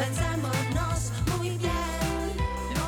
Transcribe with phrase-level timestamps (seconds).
[0.00, 1.70] Pensémonos muy bien.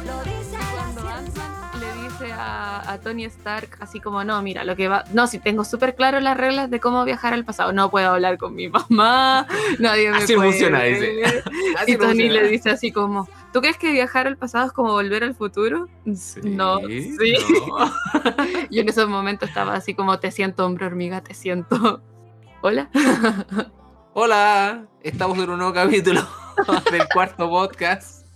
[0.07, 1.45] Lo dice la Cuando ciencia.
[1.45, 5.05] Ant-Man le dice a, a Tony Stark así como, no, mira, lo que va...
[5.13, 7.73] No, si tengo súper claro las reglas de cómo viajar al pasado.
[7.73, 9.47] No puedo hablar con mi mamá,
[9.79, 11.15] nadie me Así puede funciona, dice.
[11.17, 11.45] ver".
[11.79, 12.33] Así Y Tony funciona.
[12.35, 15.89] le dice así como, ¿tú crees que viajar al pasado es como volver al futuro?
[16.15, 17.37] Sí, No, sí.
[17.69, 17.93] no.
[18.71, 22.03] Yo en esos momentos estaba así como, te siento, hombre hormiga, te siento.
[22.63, 22.89] Hola.
[24.15, 26.21] Hola, estamos en un nuevo capítulo
[26.91, 28.27] del cuarto podcast.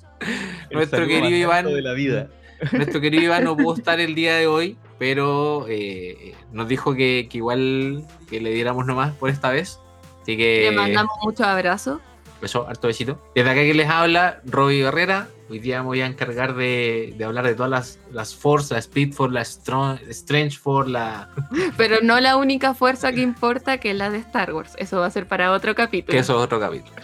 [0.70, 2.28] El Nuestro querido Iván, de la vida.
[2.72, 7.28] nuestro querido Iván no pudo estar el día de hoy, pero eh, nos dijo que,
[7.30, 9.78] que igual que le diéramos nomás por esta vez.
[10.22, 12.00] Así que Le mandamos muchos abrazos.
[12.40, 13.20] beso, harto besito.
[13.34, 15.28] Desde acá que les habla, Robbie Herrera.
[15.48, 18.80] Hoy día me voy a encargar de, de hablar de todas las, las Force, la
[18.80, 21.28] Speed Force, la Strong, Strange Force, la...
[21.76, 24.74] Pero no la única fuerza que importa, que es la de Star Wars.
[24.76, 26.12] Eso va a ser para otro capítulo.
[26.12, 26.96] que eso es otro capítulo.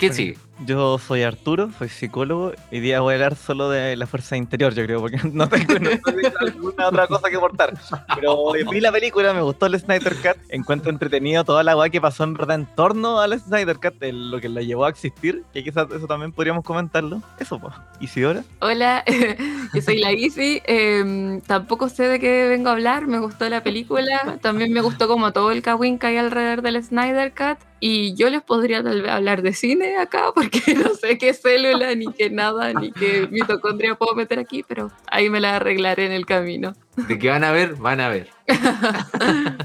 [0.00, 0.38] ¿Qué Bueno, sigue?
[0.64, 2.52] Yo soy Arturo, soy psicólogo.
[2.72, 5.74] Hoy día voy a hablar solo de la fuerza interior, yo creo, porque no tengo,
[5.74, 7.74] no tengo alguna otra cosa que aportar.
[8.14, 10.38] Pero vi la película, me gustó el Snyder Cut.
[10.48, 14.12] Encuentro entretenido toda la weá que pasó en verdad en torno al Snyder Cut, de
[14.14, 17.20] lo que lo llevó a existir, que quizás eso también podríamos comentarlo.
[17.38, 17.74] Eso, pues.
[18.00, 18.42] Isidora.
[18.60, 19.04] Hola,
[19.74, 20.62] yo soy la Isi.
[20.64, 23.06] em, tampoco sé de qué vengo a hablar.
[23.06, 24.38] Me gustó la película.
[24.40, 27.69] También me gustó como todo el kawin que hay alrededor del Snyder Cut.
[27.82, 31.94] Y yo les podría tal vez hablar de cine acá, porque no sé qué célula,
[31.94, 36.12] ni qué nada, ni qué mitocondria puedo meter aquí, pero ahí me la arreglaré en
[36.12, 36.74] el camino.
[37.08, 37.74] ¿De qué van a ver?
[37.76, 38.28] Van a ver.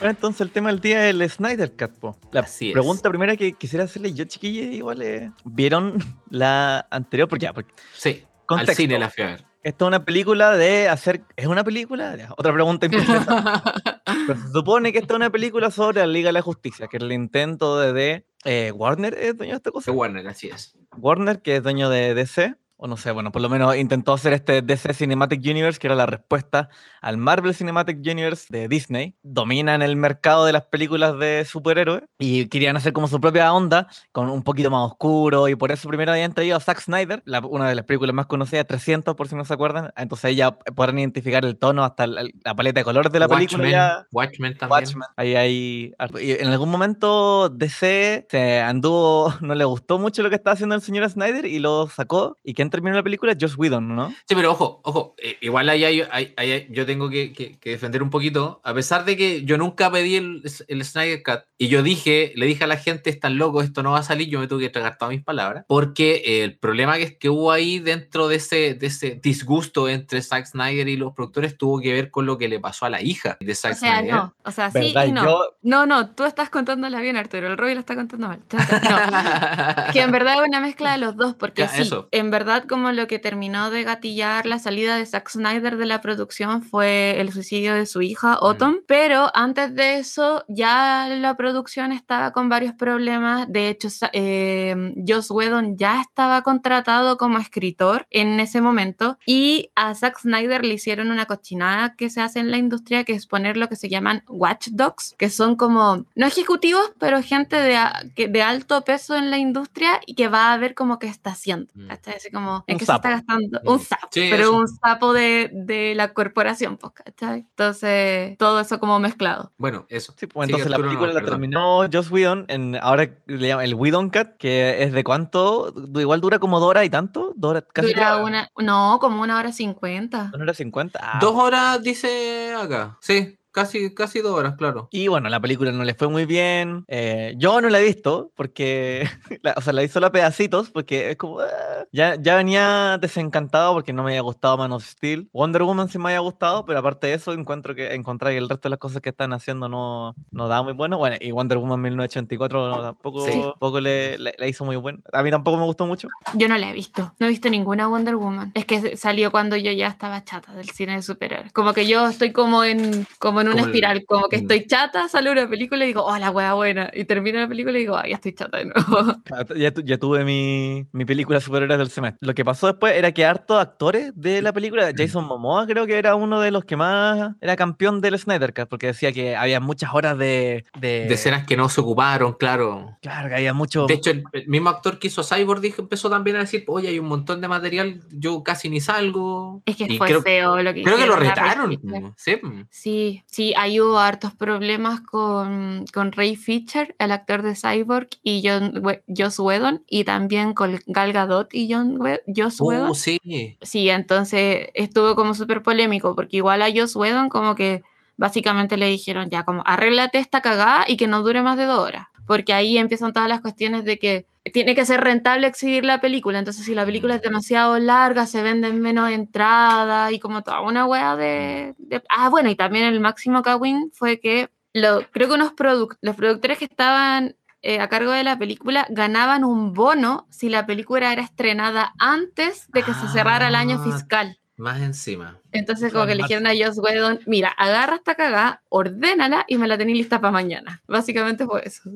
[0.00, 2.18] Bueno, entonces el tema del día es el Snyder Cut, po.
[2.32, 2.72] La Así es.
[2.72, 5.98] pregunta primera que quisiera hacerle yo, chiquillos, igual ¿vieron
[6.30, 7.28] la anterior?
[7.28, 8.74] Porque ya, porque Sí, al Contexto.
[8.76, 9.44] cine la fui a ver.
[9.62, 11.22] Esta es una película de hacer.
[11.36, 12.16] ¿Es una película?
[12.36, 13.32] Otra pregunta importante.
[14.26, 16.96] Pero se supone que esta es una película sobre la Liga de la Justicia, que
[16.98, 19.90] es el intento de, de, eh, Warner, ¿es dueño de esta cosa?
[19.90, 20.76] De Warner, así es.
[20.96, 24.32] Warner, que es dueño de DC, o no sé, bueno, por lo menos intentó hacer
[24.32, 26.68] este DC Cinematic Universe, que era la respuesta
[27.02, 29.16] al Marvel Cinematic Universe de Disney.
[29.24, 33.88] Dominan el mercado de las películas de superhéroes y querían hacer como su propia onda,
[34.12, 37.40] con un poquito más oscuro, y por eso primero habían traído a Zack Snyder, la-
[37.40, 39.90] una de las películas más conocidas, 300, por si no se acuerdan.
[39.96, 43.58] Entonces ya podrán identificar el tono hasta la, la paleta de colores de la película.
[43.64, 44.06] Watchmen, ya.
[44.12, 44.80] Watchmen también.
[44.84, 45.08] Watchmen.
[45.16, 45.92] Ahí hay.
[45.98, 46.20] harto.
[46.20, 50.76] Y en algún momento DC se anduvo, no le gustó mucho lo que estaba haciendo
[50.76, 52.36] el señor Snyder y lo sacó.
[52.44, 53.34] ¿Y quién terminó la película?
[53.40, 54.10] Josh Whedon, ¿no?
[54.26, 57.70] Sí, pero ojo, ojo, eh, igual ahí hay- ahí hay- yo tengo que, que- que
[57.70, 61.68] defender un poquito, a pesar de que yo nunca pedí el, el Snyder Cut y
[61.68, 64.38] yo dije, le dije a la gente, están locos, esto no va a salir, yo
[64.40, 67.78] me tuve que tragar todas mis palabras, porque eh, el problema que, que hubo ahí
[67.78, 72.10] dentro de ese, de ese disgusto entre Zack Snyder y los productores tuvo que ver
[72.10, 74.14] con lo que le pasó a la hija de Zack O sea, Snyder.
[74.14, 74.34] no.
[74.44, 75.24] O sea, sí y no.
[75.24, 77.46] Yo- No, no, tú estás contándola bien, Arturo.
[77.46, 78.40] El Roy la está contando mal.
[78.52, 78.58] No.
[79.92, 82.08] Que en verdad es una mezcla de los dos, porque Ya, sí, eso.
[82.10, 86.00] en verdad como lo que terminó de gatillar la salida de Zack Snyder de la
[86.00, 91.92] producción fue el suicidio de su hija Autumn, pero antes de eso ya la producción
[91.92, 98.40] estaba con varios problemas, de hecho eh, Joss Whedon ya estaba contratado como escritor en
[98.40, 102.56] ese momento y a Zack Snyder le hicieron una cochinada que se hace en la
[102.58, 107.22] industria que es poner lo que se llaman watchdogs, que son como, no ejecutivos, pero
[107.22, 111.06] gente de, de alto peso en la industria y que va a ver como que
[111.06, 111.70] está haciendo.
[111.74, 111.88] Mm.
[111.88, 112.14] ¿cachai?
[112.16, 113.08] Así como, en Un qué se está sapo.
[113.08, 113.60] gastando.
[113.64, 113.68] Mm.
[113.68, 114.56] Un sapo, Sí, pero eso.
[114.56, 117.40] un sapo de, de la corporación, pues, ¿cachai?
[117.40, 119.52] Entonces, todo eso como mezclado.
[119.58, 120.12] Bueno, eso.
[120.16, 121.40] Sí, pues Sí, entonces la Arturo, no, película la perdón.
[121.40, 122.44] terminó Josh Whedon.
[122.48, 125.72] En, ahora le llaman el Whedon Cut, que es de cuánto.
[125.94, 127.32] Igual dura como dos horas y tanto.
[127.36, 130.30] Dos horas, casi Dura una, no, como una hora cincuenta.
[130.34, 130.98] una hora cincuenta.
[131.02, 132.96] Ah, Dos horas dice acá.
[133.00, 134.88] Sí, casi, casi dos horas, claro.
[134.90, 136.84] Y bueno, la película no le fue muy bien.
[136.88, 139.08] Eh, yo no la he visto porque,
[139.42, 141.46] la- o sea, la vi solo a pedacitos porque es como, ah,
[141.92, 145.28] ya, ya venía desencantado porque no me había gustado Man of Steel.
[145.32, 148.48] Wonder Woman sí me había gustado, pero aparte de eso encuentro que encontrar que el
[148.48, 150.98] resto de las cosas que están haciendo no, no da muy bueno.
[150.98, 153.40] Bueno, y Wonder Woman 1984 no, tampoco, Sí.
[153.40, 154.98] tampoco le, le- le hizo muy bueno.
[155.12, 156.08] A mí tampoco me gustó mucho.
[156.34, 157.12] Yo no la he visto.
[157.18, 158.52] No he visto ninguna Wonder Woman.
[158.54, 161.52] Es que salió cuando yo ya estaba chata del cine de superhéroes.
[161.52, 164.04] Como que yo estoy como en, como en una Como el- espiral.
[164.06, 164.40] Como que Mm.
[164.42, 166.90] estoy chata, sale una película y digo, oh, la wea buena.
[166.94, 168.76] Y termina la película y digo, ah, ya estoy chata de nuevo.
[169.32, 172.18] Ah, Ya, tu- ya tuve mi, mi película superhéroes del semestre.
[172.26, 175.98] Lo que pasó después era que hartos actores de la película, Jason Momoa creo que
[175.98, 179.60] era uno de los que más era campeón del Snyder Cut, porque decía que había
[179.60, 180.64] muchas horas de...
[180.78, 182.96] De, De escenas que no se ocuparon, claro.
[183.02, 183.86] Claro, que había mucho...
[183.86, 186.88] De hecho, el, el mismo actor que hizo Cyborg dijo, empezó también a decir, oye,
[186.88, 189.62] hay un montón de material, yo casi ni salgo.
[189.66, 191.74] Es que Y fue creo, feo lo que creo que lo retaron.
[191.76, 192.40] como, Sí.
[192.70, 198.42] Sí, Sí, ahí hubo hartos problemas con, con Ray Fisher, el actor de Cyborg, y
[198.42, 202.90] John, We- Joss Whedon, y también con Gal Gadot y John We- Joss Whedon.
[202.90, 203.20] Uh, sí.
[203.60, 207.82] Sí, entonces estuvo como súper polémico, porque igual a Joss Whedon como que
[208.16, 211.78] básicamente le dijeron ya como arréglate esta cagada y que no dure más de dos
[211.80, 216.00] horas, porque ahí empiezan todas las cuestiones de que tiene que ser rentable exhibir la
[216.00, 220.60] película, entonces si la película es demasiado larga se venden menos entradas y como toda
[220.60, 225.28] una wea de, de- Ah, bueno, y también el máximo Kawin fue que lo, creo
[225.28, 229.72] que unos produc- los productores que estaban eh, a cargo de la película ganaban un
[229.72, 233.84] bono si la película era estrenada antes de que se cerrara el año Ah.
[233.84, 234.38] fiscal.
[234.58, 235.38] Más encima.
[235.52, 239.68] Entonces, como que le dijeron a Joss Whedon, mira, agarra esta cagada, ordénala y me
[239.68, 240.82] la tenéis lista para mañana.
[240.88, 241.88] Básicamente fue eso.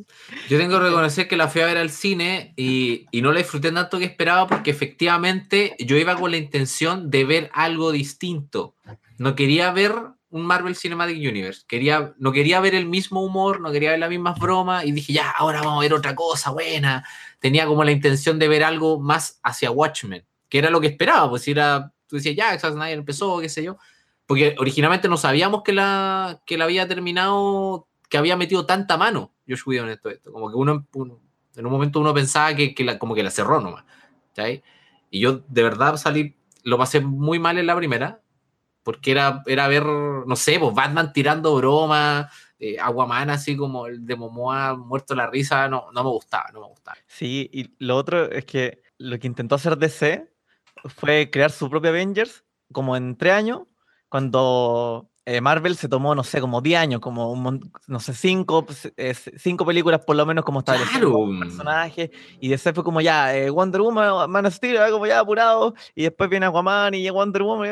[0.48, 3.38] Yo tengo que reconocer que la fui a ver al cine y, y no la
[3.38, 8.76] disfruté tanto que esperaba porque efectivamente yo iba con la intención de ver algo distinto.
[9.18, 9.94] No quería ver
[10.30, 11.62] un Marvel Cinematic Universe.
[11.66, 15.12] Quería, no quería ver el mismo humor, no quería ver las mismas bromas y dije,
[15.12, 17.04] ya, ahora vamos a ver otra cosa buena.
[17.40, 21.28] Tenía como la intención de ver algo más hacia Watchmen, que era lo que esperaba,
[21.28, 23.78] pues era, tú decías, ya, Zack Snyder empezó, qué sé yo.
[24.26, 29.32] Porque originalmente no sabíamos que la, que la había terminado, que había metido tanta mano
[29.48, 30.30] Josh Whedon en todo esto.
[30.30, 31.18] Como que uno, uno-
[31.56, 33.84] en un momento uno pensaba que, que la, como que la cerró nomás.
[34.34, 34.62] ¿cachai?
[35.10, 38.20] Y yo de verdad salí, lo pasé muy mal en la primera,
[38.82, 44.04] porque era, era ver, no sé, pues Batman tirando bromas, eh, Aquaman así como el
[44.06, 46.96] de Momoa muerto la risa, no, no me gustaba, no me gustaba.
[47.06, 50.31] Sí, y lo otro es que lo que intentó hacer DC
[50.84, 53.62] fue crear su propio Avengers como en tres años,
[54.08, 58.67] cuando eh, Marvel se tomó, no sé, como 10 años, como, un no sé, cinco,
[58.96, 61.19] eh, cinco películas por lo menos como estableciendo Claro.
[61.23, 65.06] un personaje, y DC fue como ya, eh, Wonder Woman, Man of Steel, ah, como
[65.06, 67.70] ya apurado, y después viene Aquaman y Wonder Woman,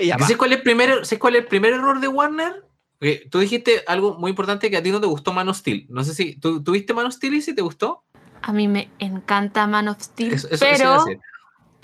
[0.00, 0.18] y, y ya.
[0.18, 2.64] ¿Sabes cuál, es el primer, ¿Sabes cuál es el primer error de Warner?
[3.00, 5.86] Que tú dijiste algo muy importante que a ti no te gustó Man of Steel.
[5.90, 8.04] No sé si, ¿tú, ¿tuviste Man of Steel y si te gustó?
[8.42, 11.20] A mí me encanta Man of Steel, Eso- eso- eso pero, decir.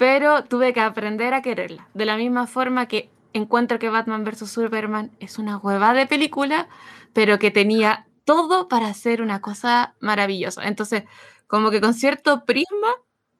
[0.00, 1.86] Pero tuve que aprender a quererla.
[1.92, 4.50] De la misma forma que encuentro que Batman vs.
[4.50, 6.70] Superman es una hueva de película,
[7.12, 10.66] pero que tenía todo para hacer una cosa maravillosa.
[10.66, 11.04] Entonces,
[11.46, 12.88] como que con cierto prisma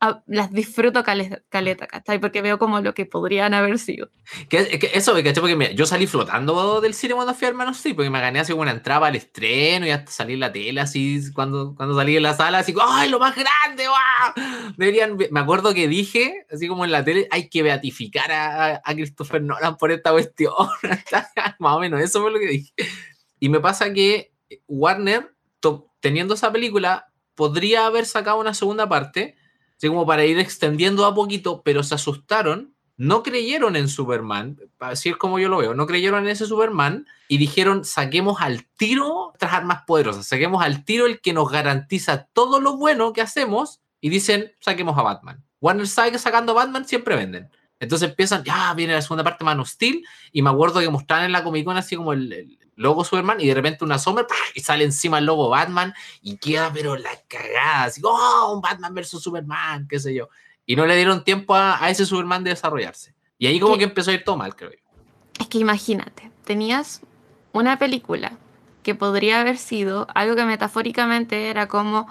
[0.01, 2.19] a- las disfruto caleta, caleta, ¿cachai?
[2.19, 4.11] Porque veo como lo que podrían haber sido.
[4.49, 7.77] Que, que eso caché porque mira, yo salí flotando del cine cuando fui Man of
[7.77, 10.81] Steel, porque me gané así una entrada al estreno y hasta salí en la tele
[10.81, 13.85] así cuando, cuando salí en la sala, así ¡ay, lo más grande!
[13.87, 14.73] ¡guau!
[14.77, 18.95] Deberían, me acuerdo que dije, así como en la tele, hay que beatificar a, a
[18.95, 20.53] Christopher Nolan por esta cuestión.
[21.59, 22.73] más o menos, eso fue lo que dije.
[23.39, 24.33] Y me pasa que
[24.67, 25.35] Warner,
[26.01, 29.37] teniendo esa película, podría haber sacado una segunda parte,
[29.81, 35.09] así como para ir extendiendo a poquito, pero se asustaron, no creyeron en Superman, así
[35.09, 39.31] es como yo lo veo, no creyeron en ese Superman y dijeron, saquemos al tiro
[39.35, 43.81] otras armas poderosas, saquemos al tiro el que nos garantiza todo lo bueno que hacemos
[44.03, 45.43] y dicen, saquemos a Batman.
[45.63, 47.49] Warner sabe que sacando a Batman siempre venden.
[47.79, 51.33] Entonces empiezan, ya viene la segunda parte Man of y me acuerdo que mostraban en
[51.33, 54.85] la Comic Con así como el logo Superman, y de repente una sombra, y sale
[54.85, 59.87] encima el logo Batman, y queda pero la cagada, así, oh, un Batman versus Superman,
[59.87, 60.29] qué sé yo.
[60.65, 63.15] Y no le dieron tiempo a, a ese Superman de desarrollarse.
[63.39, 64.79] Y ahí como que empezó a ir todo mal, creo yo.
[65.39, 67.03] Es que imagínate, tenías
[67.53, 68.33] una película
[68.83, 72.07] que podría haber sido algo que metafóricamente era como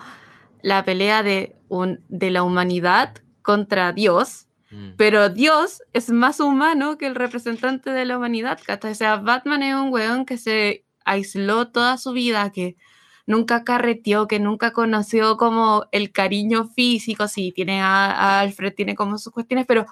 [0.61, 4.89] la pelea de, un, de la humanidad contra Dios, Mm.
[4.97, 8.59] pero Dios es más humano que el representante de la humanidad.
[8.65, 8.91] ¿cachai?
[8.91, 12.75] O sea, Batman es un weón que se aisló toda su vida, que
[13.25, 18.95] nunca carreteó, que nunca conoció como el cariño físico, sí, tiene a, a Alfred, tiene
[18.95, 19.85] como sus cuestiones, pero,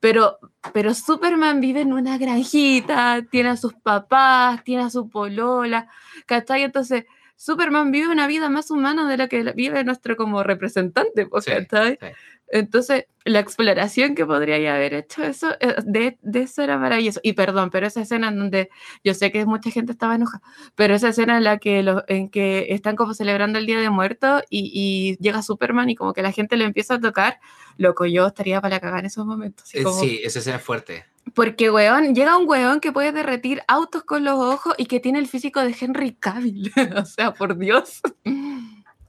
[0.00, 0.38] pero,
[0.72, 5.88] pero Superman vive en una granjita, tiene a sus papás, tiene a su polola,
[6.26, 6.62] ¿cachai?
[6.62, 7.04] Entonces,
[7.36, 11.50] Superman vive una vida más humana de la que vive nuestro como representante, pues, Sí,
[11.52, 11.98] ¿cachai?
[12.00, 12.06] sí.
[12.48, 17.18] Entonces, la exploración que podría haber hecho eso, eh, de, de eso era maravilloso.
[17.24, 18.68] Y perdón, pero esa escena en donde
[19.02, 20.42] yo sé que mucha gente estaba enojada,
[20.76, 23.90] pero esa escena en la que, lo- en que están como celebrando el Día de
[23.90, 27.40] Muertos y, y llega Superman y como que la gente le empieza a tocar,
[27.78, 29.74] loco, yo estaría para cagar en esos momentos.
[29.74, 31.04] Eh, como- Sí, esa escena es fuerte.
[31.34, 35.18] Porque, weón, llega un weón que puede derretir autos con los ojos y que tiene
[35.18, 36.70] el físico de Henry Cavill.
[36.96, 38.00] o sea, por Dios.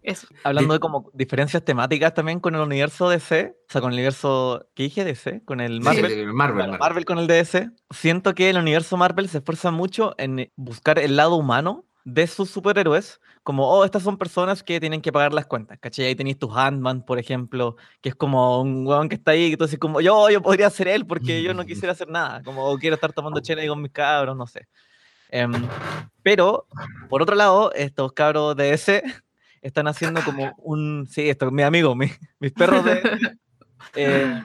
[0.08, 0.26] Eso.
[0.46, 4.66] Hablando de como diferencias temáticas también con el universo DC, o sea, con el universo,
[4.74, 5.44] ¿qué dije DC?
[5.44, 6.28] Con el Sí, Marvel.
[6.28, 6.80] Marvel, Marvel.
[6.80, 7.70] Marvel con el DC.
[7.90, 12.50] Siento que el universo Marvel se esfuerza mucho en buscar el lado humano de sus
[12.50, 16.06] superhéroes, como, oh, estas son personas que tienen que pagar las cuentas, ¿cachai?
[16.06, 19.58] Ahí tenéis tu Ant-Man, por ejemplo, que es como un weón que está ahí, que
[19.58, 22.64] tú dices como, yo, yo podría ser él porque yo no quisiera hacer nada, como
[22.64, 24.70] "Oh, quiero estar tomando chela ahí con mis cabros, no sé.
[25.30, 25.52] Em,
[26.24, 26.66] pero,
[27.10, 29.04] por otro lado, estos cabros de DC
[29.62, 31.08] están haciendo como un.
[31.10, 33.02] Sí, esto, mi amigo, mi- mis perros de.
[33.96, 34.42] eh,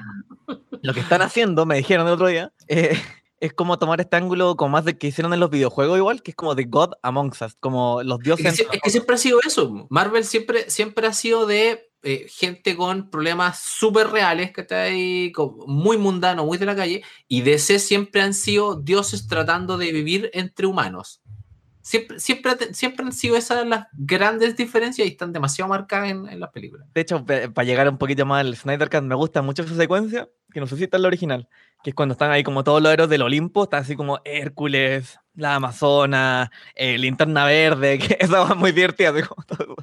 [0.82, 2.96] lo que están haciendo, me dijeron el otro día, eh,
[3.40, 6.32] es como tomar este ángulo como más de que hicieron en los videojuegos igual, que
[6.32, 8.44] es como The God Amongst Us, como los Es dioses.
[8.44, 9.86] que, sie- es que siempre ha sido eso.
[9.90, 15.32] Marvel siempre, siempre ha sido de eh, gente con problemas súper reales, que está ahí
[15.68, 20.28] muy mundano, muy de la calle, y DC siempre han sido dioses tratando de vivir
[20.34, 21.21] entre humanos.
[21.82, 26.38] Siempre, siempre, siempre han sido esas las grandes diferencias y están demasiado marcadas en, en
[26.40, 26.86] las películas.
[26.94, 30.28] De hecho, para llegar un poquito más al Snyder Cut, me gusta mucho esa secuencia,
[30.52, 31.48] que no sé si está en la original,
[31.82, 35.18] que es cuando están ahí como todos los héroes del Olimpo, está así como Hércules,
[35.34, 39.10] la Amazona, eh, Linterna Verde, que esa va muy divertida.
[39.10, 39.74] así como todo.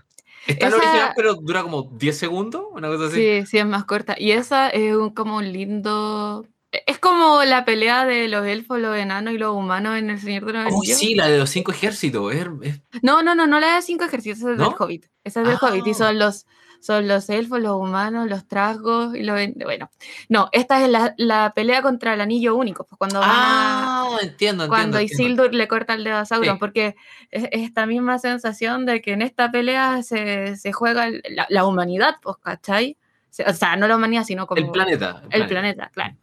[0.47, 3.15] Está en la Esa- original, pero dura como 10 segundos, una cosa así.
[3.17, 4.15] Sí, sí, es más corta.
[4.17, 6.45] Y esa es un, como un lindo...
[6.71, 10.45] Es como la pelea de los elfos, los enanos y los humanos en El Señor
[10.45, 10.97] de los Oh, Anillos.
[10.99, 12.31] sí, la de los cinco ejércitos.
[12.33, 14.75] es- es- No, no, no, no la de cinco ejércitos, esa es del ¿No?
[14.77, 15.05] Hobbit.
[15.23, 15.93] Esa es del Hobbit y Ah.
[15.95, 16.45] son los,
[16.79, 19.39] son los elfos, los humanos, los trasgos y los...
[19.39, 19.89] en- Bueno,
[20.29, 24.07] no, esta es la, la pelea contra el anillo único, pues cuando van a- Ah,
[24.21, 24.67] entiendo, entiendo.
[24.67, 25.23] cuando entiendo.
[25.23, 26.59] Isildur le corta el dedo a Sauron, Sí.
[26.59, 26.95] porque
[27.31, 31.47] es es esta misma sensación de que en esta pelea se, se juega el- la,
[31.49, 32.95] la humanidad, pues, ¿cachai?
[33.47, 35.23] O sea, no la humanidad, sino como El planeta.
[35.31, 36.15] el planeta, claro.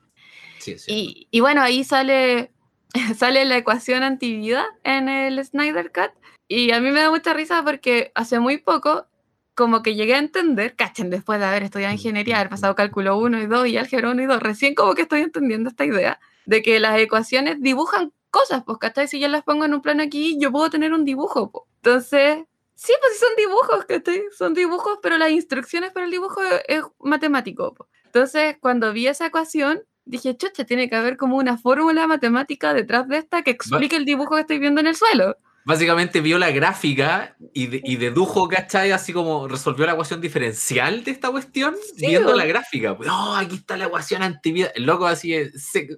[0.67, 0.93] Sí, sí.
[0.93, 2.51] Y, y bueno, ahí sale,
[3.17, 6.11] sale la ecuación antivida en el Snyder Cut.
[6.49, 9.07] Y a mí me da mucha risa porque hace muy poco,
[9.55, 13.43] como que llegué a entender, cachen, después de haber estudiado ingeniería, haber pasado cálculo 1
[13.43, 16.63] y 2 y álgebra 1 y 2, recién como que estoy entendiendo esta idea de
[16.63, 19.09] que las ecuaciones dibujan cosas, pues, ¿cachai?
[19.09, 21.65] Si yo las pongo en un plano aquí, yo puedo tener un dibujo, pues.
[21.77, 22.45] Entonces,
[22.75, 24.23] sí, pues son dibujos, ¿cachai?
[24.37, 27.89] Son dibujos, pero las instrucciones para el dibujo es, es matemático, po.
[28.05, 33.07] Entonces, cuando vi esa ecuación, dije, chucha, tiene que haber como una fórmula matemática detrás
[33.09, 35.37] de esta que explique el dibujo que estoy viendo en el suelo.
[35.65, 38.93] Básicamente vio la gráfica y, de- y dedujo, ¿cachai?
[38.93, 42.93] Así como resolvió la ecuación diferencial de esta cuestión Sí, viendo la gráfica.
[43.11, 44.69] Oh, aquí está la ecuación antivida.
[44.77, 45.61] El loco así es.
[45.71, 45.89] se-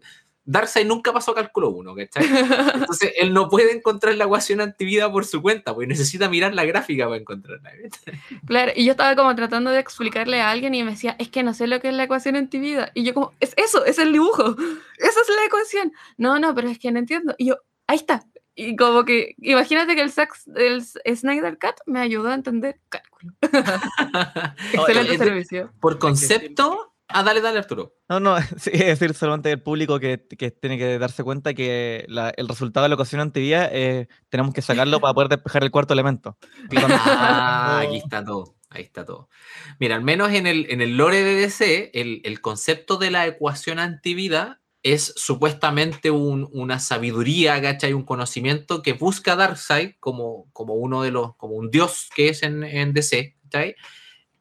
[0.50, 2.24] Darkseid nunca pasó cálculo 1, ¿cachai?
[2.74, 6.64] Entonces él no puede encontrar la ecuación antivida por su cuenta, porque necesita mirar la
[6.64, 7.70] gráfica para encontrarla.
[8.46, 11.42] Claro, y yo estaba como tratando de explicarle a alguien y me decía, es que
[11.42, 12.90] no sé lo que es la ecuación antivida.
[12.94, 14.56] Y yo como, es eso, es el dibujo,
[14.96, 15.92] esa es la ecuación.
[16.16, 17.34] No, no, pero es que no entiendo.
[17.36, 18.24] Y yo, ahí está.
[18.54, 23.34] Y como que, imagínate que el, Sax, el Snyder Cut me ayudó a entender cálculo.
[24.72, 25.72] Excelente de- servicio.
[25.78, 26.94] Por concepto.
[27.08, 27.94] Ah, dale, dale, Arturo.
[28.08, 32.04] No, no, sí, es decir, solamente el público que, que tiene que darse cuenta que
[32.08, 35.70] la- el resultado de la ecuación antivida eh, tenemos que sacarlo para poder despejar el
[35.70, 36.36] cuarto elemento.
[36.70, 38.54] Ah, aquí está todo.
[38.70, 39.30] Ahí está todo.
[39.80, 43.26] Mira, al menos en el, en el lore de DC, el, el concepto de la
[43.26, 47.94] ecuación antivida es supuestamente un- una sabiduría, ¿cachai?
[47.94, 52.42] Un conocimiento que busca Darkseid como, como uno de los, como un dios que es
[52.42, 53.74] en, en DC, ¿cachai?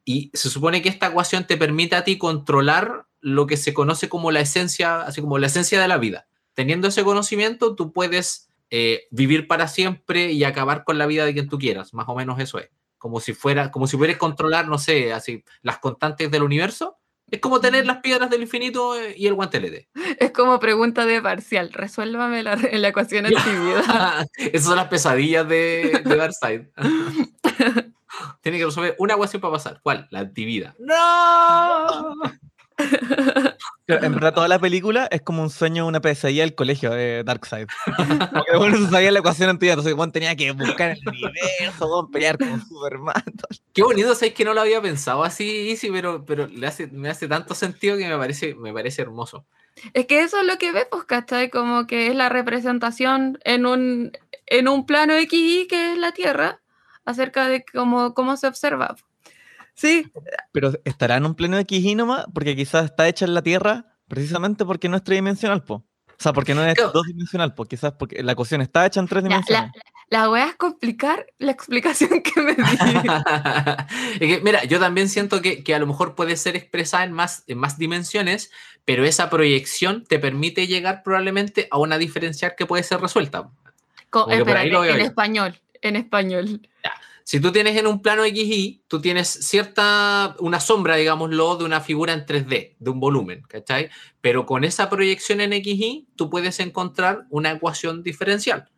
[0.09, 4.07] Y se supone que esta ecuación te permite a ti controlar lo que se conoce
[4.07, 6.29] como la esencia, así como la esencia de la vida.
[6.53, 11.33] Teniendo ese conocimiento, tú puedes eh, vivir para siempre y acabar con la vida de
[11.33, 11.93] quien tú quieras.
[11.93, 12.69] Más o menos eso es.
[12.97, 16.95] Como si fuera, como si pudieras controlar, no sé, así, las constantes del universo.
[17.29, 19.89] Es como tener las piedras del infinito eh, y el guantelete.
[20.19, 24.25] Es como pregunta de parcial, resuélvame la, la ecuación antivida.
[24.38, 26.62] Esas son las pesadillas de, de Darkseid.
[28.41, 29.79] Tiene que resolver una ecuación para pasar.
[29.84, 30.07] ¿Cuál?
[30.10, 30.75] La antivida.
[30.79, 32.15] ¡No!
[33.86, 37.24] Pero en verdad, toda la película es como un sueño, una pesadilla del colegio de
[37.24, 37.67] Darkseid.
[37.86, 42.10] Porque bueno, se sabía la ecuación antigua, entonces bueno, tenía que buscar el universo, bueno,
[42.12, 43.24] pelear con Superman.
[43.25, 43.48] todo.
[43.74, 47.10] Qué bonito, sabes que no lo había pensado así, Easy, pero, pero le hace, me
[47.10, 49.46] hace tanto sentido que me parece, me parece hermoso.
[49.93, 51.50] Es que eso es lo que vemos, ¿cachai?
[51.50, 54.12] Como que es la representación en un,
[54.48, 56.60] en un plano XY que es la Tierra,
[57.05, 58.96] acerca de cómo, cómo se observa.
[59.77, 60.12] Sí,
[60.51, 64.65] Pero estará en un plano XY nomás, porque quizás está hecha en la Tierra precisamente
[64.65, 65.75] porque no es tridimensional, po.
[65.75, 65.86] O
[66.17, 66.91] sea, porque no es Claro.
[66.93, 69.72] dos-dimensional, pues quizás porque la ecuación está hecha en tres la, la, dimensiones.
[70.10, 72.63] la wea es complicar la explicación que me di.
[74.19, 77.12] Es que, mira, yo también siento que, que a lo mejor puede ser expresada en
[77.13, 78.50] más, en más dimensiones,
[78.84, 83.51] pero esa proyección te permite llegar probablemente a una diferencial que puede ser resuelta.
[84.10, 84.84] Co- espérate, en yo.
[84.86, 86.67] español, en español.
[87.27, 91.81] Si tú tienes en un plano XY, tú tienes cierta, una sombra, digámoslo, de una
[91.81, 93.89] figura en 3D, de un volumen, ¿cachai?
[94.22, 98.69] Pero con esa proyección en XY, tú puedes encontrar una ecuación diferencial.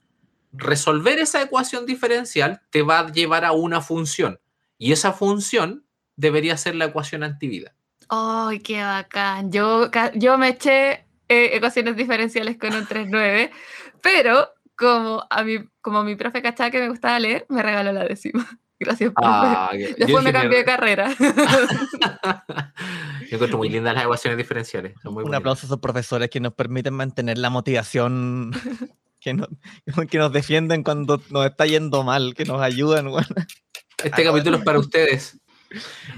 [0.52, 4.40] Resolver esa ecuación diferencial te va a llevar a una función.
[4.80, 7.76] Y esa función debería ser la ecuación antivida.
[8.08, 9.52] ¡Ay, qué bacán!
[9.52, 13.52] Yo, yo me eché eh, ecuaciones diferenciales con un 3.9,
[14.02, 18.04] pero como a mi, como mi profe cachaba que me gustaba leer, me regaló la
[18.06, 18.46] décima.
[18.80, 19.28] Gracias, profe.
[19.28, 21.10] Ah, Después me cambié de carrera.
[23.30, 24.94] Yo encuentro muy lindas las ecuaciones diferenciales.
[25.04, 25.40] son muy Un bonitas.
[25.40, 28.52] aplauso a esos profesores que nos permiten mantener la motivación,
[29.20, 29.50] que nos,
[30.10, 33.10] que nos defienden cuando nos está yendo mal, que nos ayudan.
[34.04, 35.38] Este capítulo es para ustedes.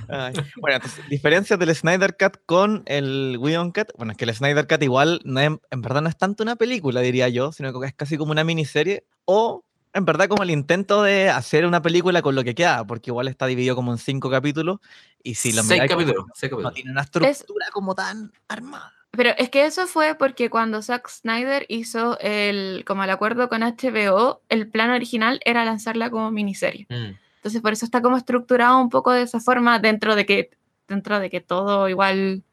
[0.07, 0.33] Ay.
[0.57, 3.89] Bueno, entonces, diferencias del Snyder Cut con el Whedon Cut.
[3.97, 6.55] Bueno, es que el Snyder Cut igual no es- en verdad no es tanto una
[6.55, 9.05] película, diría yo, sino que es casi como una miniserie.
[9.25, 13.09] O en verdad como el intento de hacer una película con lo que queda, porque
[13.09, 14.79] igual está dividido como en cinco capítulos.
[15.23, 16.25] Y si lo seis miráis como- capítulos.
[16.33, 16.73] seis no capítulos.
[16.75, 18.93] tiene una estructura como tan armada.
[19.13, 23.61] Pero es que eso fue porque cuando Zack Snyder hizo el, como el acuerdo con
[23.61, 26.87] HBO, el plan original era lanzarla como miniserie.
[26.89, 27.17] Mm.
[27.41, 30.51] Entonces por eso está como estructurado un poco de esa forma dentro de que,
[30.87, 32.43] dentro de que todo igual...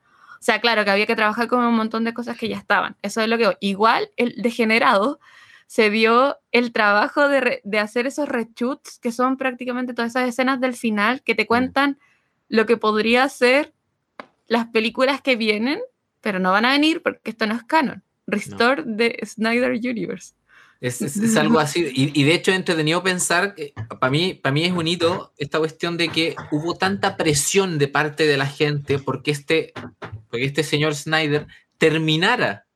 [0.40, 2.96] O sea, claro que había que trabajar con un montón de cosas que ya estaban.
[3.02, 3.54] Eso es lo que...
[3.60, 5.20] Igual el degenerado
[5.66, 10.26] se dio el trabajo de, re- de hacer esos reshoots que son prácticamente todas esas
[10.26, 11.98] escenas del final que te cuentan
[12.48, 13.74] lo que podría ser
[14.46, 15.80] las películas que vienen,
[16.22, 18.02] pero no van a venir porque esto no es canon.
[18.26, 20.32] Restore the Snyder Universe.
[20.80, 21.90] Es, es- es algo así.
[21.92, 23.54] Y, y de hecho, entretenido pensar,
[24.00, 27.88] para mí, para mí es un hito esta cuestión de que hubo tanta presión de
[27.88, 29.72] parte de la gente porque este,
[30.30, 31.46] porque este señor Snyder
[31.78, 32.66] terminara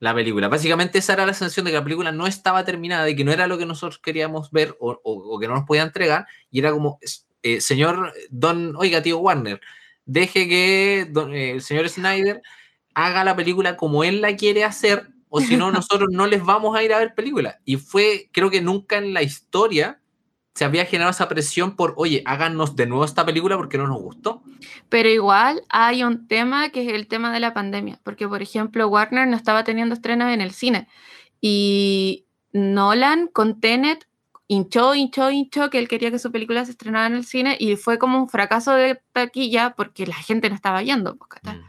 [0.00, 0.48] la película.
[0.48, 3.32] Básicamente esa era la sensación de que la película no estaba terminada, de que no
[3.32, 6.26] era lo que nosotros queríamos ver o, o- o que no nos podía entregar.
[6.50, 6.98] Y era como,
[7.42, 9.60] eh, señor Don, oiga, tío Warner,
[10.04, 12.42] deje que don- eh, el señor Snyder
[12.94, 16.76] haga la película como él la quiere hacer, o si no, nosotros no les vamos
[16.76, 17.56] a ir a ver películas.
[17.64, 20.00] Y fue, creo que nunca en la historia
[20.54, 24.00] se había generado esa presión por, oye, háganos de nuevo esta película porque no nos
[24.00, 24.42] gustó.
[24.88, 28.88] Pero igual hay un tema que es el tema de la pandemia, porque por ejemplo
[28.88, 30.88] Warner no estaba teniendo estrenos en el cine
[31.42, 32.24] y
[32.54, 34.08] Nolan con Tenet
[34.48, 37.76] hinchó, hinchó, hinchó que él quería que su película se estrenara en el cine y
[37.76, 41.16] fue como un fracaso de taquilla porque la gente no estaba yendo.
[41.16, 41.60] pues, ¿cachai?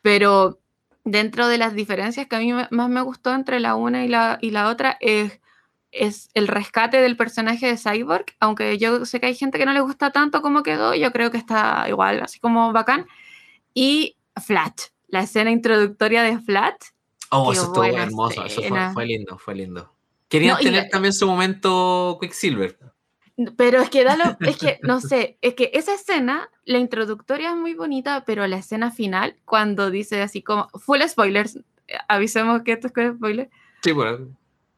[0.00, 0.61] Pero
[1.04, 4.38] dentro de las diferencias que a mí más me gustó entre la una y la,
[4.40, 5.40] y la otra es,
[5.90, 9.72] es el rescate del personaje de Cyborg, aunque yo sé que hay gente que no
[9.72, 13.06] le gusta tanto como quedó, yo creo que está igual, así como bacán.
[13.74, 16.76] Y Flash, la escena introductoria de Flash.
[17.30, 19.92] Oh, eso estuvo hermoso, eso fue, lindo, fue lindo.
[20.28, 22.78] Querían No, tener la- también su momento Quicksilver.
[23.56, 27.50] Pero es que da lo- es que no sé, es que esa escena, la introductoria
[27.50, 31.56] es muy bonita, pero la escena final, cuando dice así como, full spoilers,
[31.88, 33.50] eh, avisemos que esto es con spoiler,
[33.82, 34.28] Sí, bueno.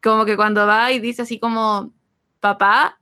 [0.03, 1.93] como que cuando va y dice así como,
[2.41, 2.99] papá,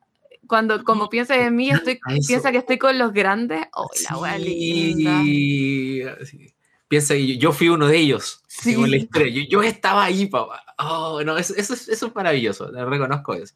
[0.49, 1.99] cuando como piensa en mí, estoy,
[2.29, 5.23] piensa que estoy con los grandes, oh, la wea linda.
[5.23, 6.55] Sí, sí.
[6.89, 8.43] Piensa que yo, fui uno de ellos.
[8.49, 8.77] Sí.
[8.87, 9.33] La historia.
[9.33, 10.63] Yo, yo estaba ahí, papá.
[10.79, 12.71] Oh, no, eso, eso, es- eso es maravilloso.
[12.71, 13.55] reconozco eso.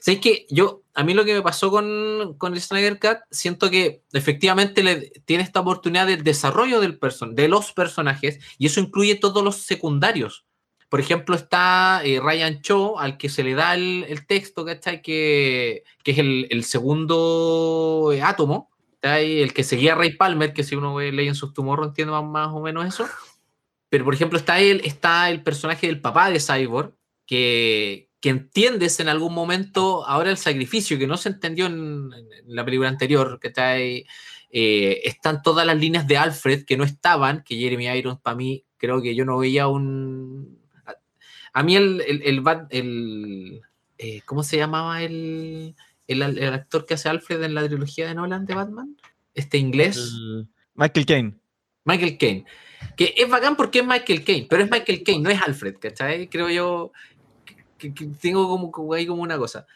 [0.00, 3.70] ¿Sabes que Yo, a mí lo que me pasó con, con el Snyder Cut, siento
[3.70, 8.80] que efectivamente le, tiene esta oportunidad del desarrollo del person de los personajes y eso
[8.80, 10.44] incluye todos los secundarios.
[10.88, 15.02] Por ejemplo, está eh, Ryan Cho, al que se le da el, el texto, ¿cachai?
[15.02, 18.70] Que, que es el, el segundo eh, átomo,
[19.02, 22.24] el que seguía a Ray Palmer, que si uno ve en sus tumores entiende más,
[22.24, 23.06] más o menos eso.
[23.88, 26.94] Pero, por ejemplo, está, él, está el personaje del papá de Cyborg,
[27.26, 32.56] que, que entiendes en algún momento ahora el sacrificio, que no se entendió en, en
[32.56, 34.04] la película anterior, que está ahí.
[34.50, 38.64] Eh, están todas las líneas de Alfred que no estaban, que Jeremy Irons para mí
[38.78, 40.58] creo que yo no veía un...
[40.86, 40.94] A,
[41.52, 42.00] a mí el...
[42.00, 43.60] el, el,
[43.96, 45.76] eh, ¿Cómo se llamaba el,
[46.08, 48.96] el, el actor que hace Alfred en la trilogía de Nolan de Batman?
[49.34, 49.98] Este inglés.
[49.98, 51.34] El- Michael Caine.
[51.84, 52.44] Michael Caine.
[52.96, 56.28] Que es bacán porque es Michael Caine, pero es Michael Caine, no es Alfred, ¿cachai?
[56.28, 56.90] Creo yo
[57.78, 59.66] que, que tengo como, como ahí como una cosa.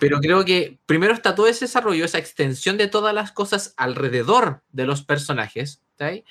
[0.00, 4.62] Pero creo que primero está todo ese desarrollo, esa extensión de todas las cosas alrededor
[4.72, 6.24] de los personajes, ¿cachai?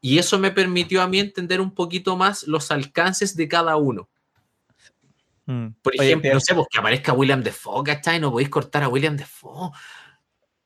[0.00, 4.08] Y eso me permitió a mí entender un poquito más los alcances de cada uno.
[5.46, 5.68] Mm.
[5.82, 8.20] Por Oye, ejemplo, no sé, pues que aparezca William Defoe, ¿cachai?
[8.20, 9.70] No podéis cortar a William Defoe.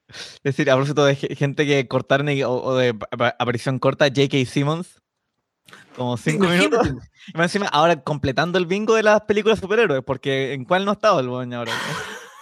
[0.08, 4.06] Es decir, a propósito de ge- gente que cortaron o, o de ap- aparición corta,
[4.06, 4.44] J.K.
[4.46, 5.02] Simmons.
[5.98, 6.88] Como cinco minutos.
[7.26, 10.84] Y más encima, ahora completando el bingo de las películas de superhéroes, porque ¿en cuál
[10.84, 11.72] no ha estado el weón ahora?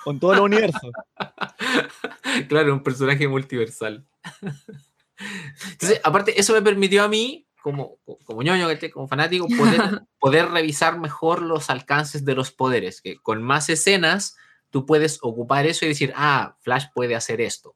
[0.04, 0.92] Con todo el universo.
[2.48, 4.06] claro, un personaje multiversal.
[5.70, 11.00] Entonces, aparte, eso me permitió a mí, como, como ñoño, como fanático, poder, poder revisar
[11.00, 13.00] mejor los alcances de los poderes.
[13.00, 14.36] Que con más escenas,
[14.70, 17.74] tú puedes ocupar eso y decir, ah, Flash puede hacer esto.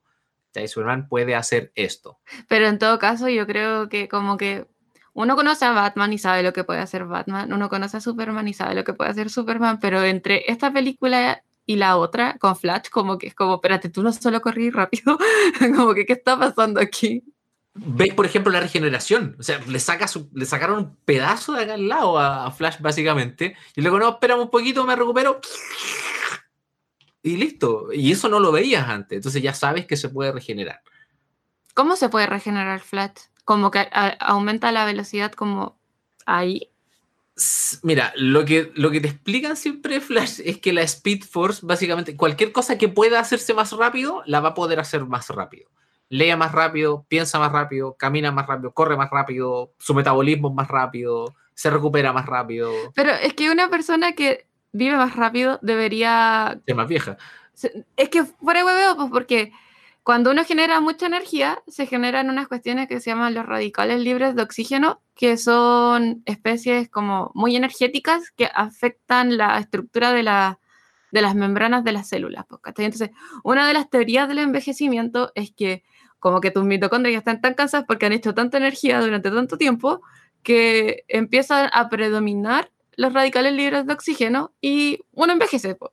[0.66, 2.18] Superman puede hacer esto.
[2.48, 4.66] Pero en todo caso, yo creo que como que
[5.20, 8.48] uno conoce a Batman y sabe lo que puede hacer Batman, uno conoce a Superman
[8.48, 12.56] y sabe lo que puede hacer Superman, pero entre esta película y la otra, con
[12.56, 15.18] Flash, como que es como, espérate, tú no solo corrí rápido,
[15.76, 17.22] como que, ¿qué está pasando aquí?
[17.72, 19.36] ¿Veis, por ejemplo, la regeneración?
[19.38, 22.50] O sea, le, saca su- le sacaron un pedazo de acá al lado a, a
[22.50, 23.56] Flash, básicamente.
[23.76, 25.40] Y luego, no, espérame un poquito, me recupero.
[27.22, 27.92] Y listo.
[27.92, 29.16] Y eso no lo veías antes.
[29.16, 30.80] Entonces ya sabes que se puede regenerar.
[31.74, 33.29] ¿Cómo se puede regenerar Flash?
[33.50, 35.76] Como que a- aumenta la velocidad como
[36.24, 36.70] ahí.
[37.82, 42.16] Mira, lo que, lo que te explican siempre Flash es que la Speed Force, básicamente,
[42.16, 45.68] cualquier cosa que pueda hacerse más rápido, la va a poder hacer más rápido.
[46.10, 50.54] Lea más rápido, piensa más rápido, camina más rápido, corre más rápido, su metabolismo es
[50.54, 55.58] más rápido, se recupera más rápido, Pero es que una persona que vive más rápido
[55.60, 57.18] debería es más vieja.
[57.96, 59.52] Es que fuera de hueveo, pues porque
[60.02, 64.34] cuando uno genera mucha energía, se generan unas cuestiones que se llaman los radicales libres
[64.34, 70.58] de oxígeno, que son especies como muy energéticas que afectan la estructura de, la-
[71.12, 72.46] de las membranas de las células.
[72.48, 72.60] pues.
[72.78, 73.10] Entonces,
[73.44, 75.82] una de las teorías del envejecimiento es que
[76.18, 80.02] como que tus mitocondrias están tan cansadas porque han hecho tanta energía durante tanto tiempo
[80.42, 85.74] que empiezan a predominar los radicales libres de oxígeno y uno envejece.
[85.74, 85.92] pues.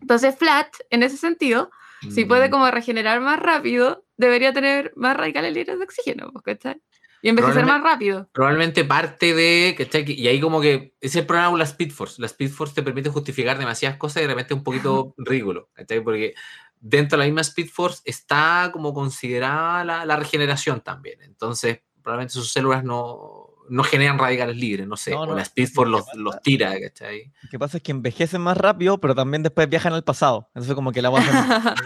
[0.00, 1.70] Entonces, Flat, en ese sentido,
[2.10, 6.44] si puede Mm, como regenerar más rápido, debería tener más radicales libres de oxígeno, pues,
[6.44, 6.80] ¿cachai?
[7.22, 8.28] Y envejecer más rápido.
[8.32, 10.04] Probablemente parte de, ¿cachai?
[10.12, 12.20] Y ahí como que ese es el problema con la Speed Force.
[12.20, 15.70] La Speed Force te permite justificar demasiadas cosas y de repente es un poquito ridículo,
[15.72, 16.02] ¿cachai?
[16.02, 16.34] Porque
[16.78, 21.22] dentro de la misma Speed Force está como considerada la, la regeneración también.
[21.22, 25.12] Entonces, probablemente sus células no, no generan radicales libres, no sé.
[25.12, 27.32] No, o no, la Speed Force lo los, los tira, ¿cachai?
[27.42, 30.48] Lo que pasa es que envejecen más rápido, pero también después viajan al pasado.
[30.54, 31.10] Entonces como que la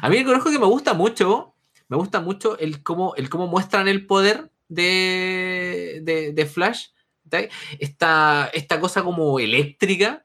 [0.00, 1.54] A mí el conozco que me gusta mucho,
[1.88, 6.88] me gusta mucho el cómo, el cómo muestran el poder de, de, de Flash.
[7.24, 7.48] ¿cachai?
[7.78, 10.24] Esta, esta cosa como eléctrica,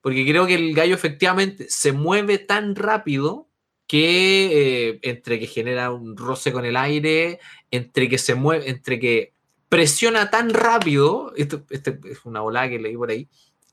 [0.00, 3.48] porque creo que el gallo efectivamente se mueve tan rápido
[3.86, 8.98] que eh, entre que genera un roce con el aire, entre que se mueve, entre
[8.98, 9.32] que
[9.68, 13.28] presiona tan rápido, esto, esto es una ola que leí por ahí,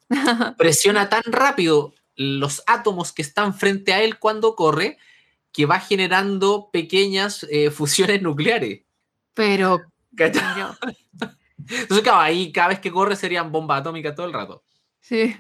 [0.57, 4.97] presiona tan rápido los átomos que están frente a él cuando corre
[5.51, 8.81] que va generando pequeñas eh, fusiones nucleares.
[9.33, 9.81] Pero,
[11.69, 14.63] Entonces, claro, ahí cada vez que corre serían bombas atómicas todo el rato.
[14.99, 15.35] sí.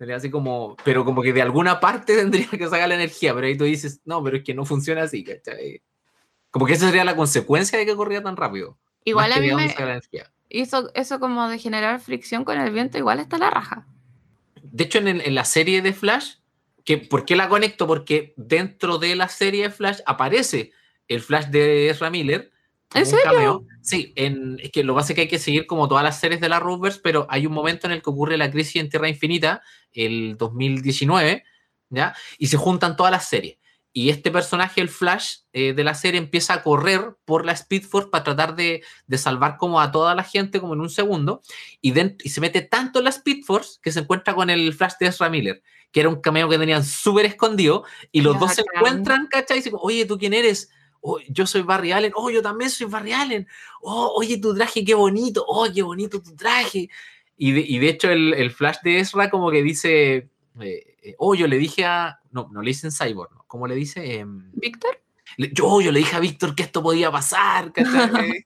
[0.00, 3.46] Sería así como, pero como que de alguna parte tendría que sacar la energía, pero
[3.46, 5.82] ahí tú dices, no, pero es que no funciona así, ¿cachai?
[6.50, 8.78] Como que esa sería la consecuencia de que corría tan rápido.
[9.04, 10.00] Igual a mí me
[10.48, 13.86] hizo eso como de generar fricción con el viento, igual está la raja.
[14.62, 16.36] De hecho, en, el- en la serie de Flash,
[16.82, 17.86] que, ¿por qué la conecto?
[17.86, 20.72] Porque dentro de la serie de Flash aparece
[21.08, 22.49] el Flash de Ezra Miller.
[22.94, 23.24] ¿En serio?
[23.24, 23.66] cameo.
[23.82, 26.48] Sí, en, es que lo es que hay que seguir como todas las series de
[26.48, 29.62] la Rovers, pero hay un momento en el que ocurre la crisis en Tierra Infinita,
[29.92, 31.44] el 2019,
[31.88, 32.14] ¿ya?
[32.38, 33.58] Y se juntan todas las series.
[33.92, 37.82] Y este personaje, el Flash eh, de la serie, empieza a correr por la Speed
[37.82, 41.42] Force para tratar de, de salvar como a toda la gente como en un segundo.
[41.80, 45.06] Y, se mete tanto en la Speed Force que se encuentra con el Flash de
[45.06, 47.84] Ezra Miller, que era un cameo que tenían súper escondido.
[48.12, 49.58] Y los dos se encuentran, ¿cachai?
[49.58, 50.70] Y dicen, oye, ¿tú quién eres?
[51.00, 52.12] Oh, yo soy Barry Allen.
[52.14, 53.46] Oh, yo también soy Barry Allen.
[53.80, 55.44] Oh, oye, tu traje, qué bonito.
[55.46, 56.88] Oh, qué bonito tu traje.
[57.36, 60.28] Y de, y de hecho, el, el Flash de Ezra como que dice,
[60.60, 62.20] eh, eh, oh, yo le dije a...
[62.32, 63.44] No, no le dicen Cyborg, ¿no?
[63.46, 64.18] ¿Cómo le dice?
[64.18, 65.00] Em, ¿Víctor?
[65.38, 67.72] yo, yo le dije a Víctor que esto podía pasar.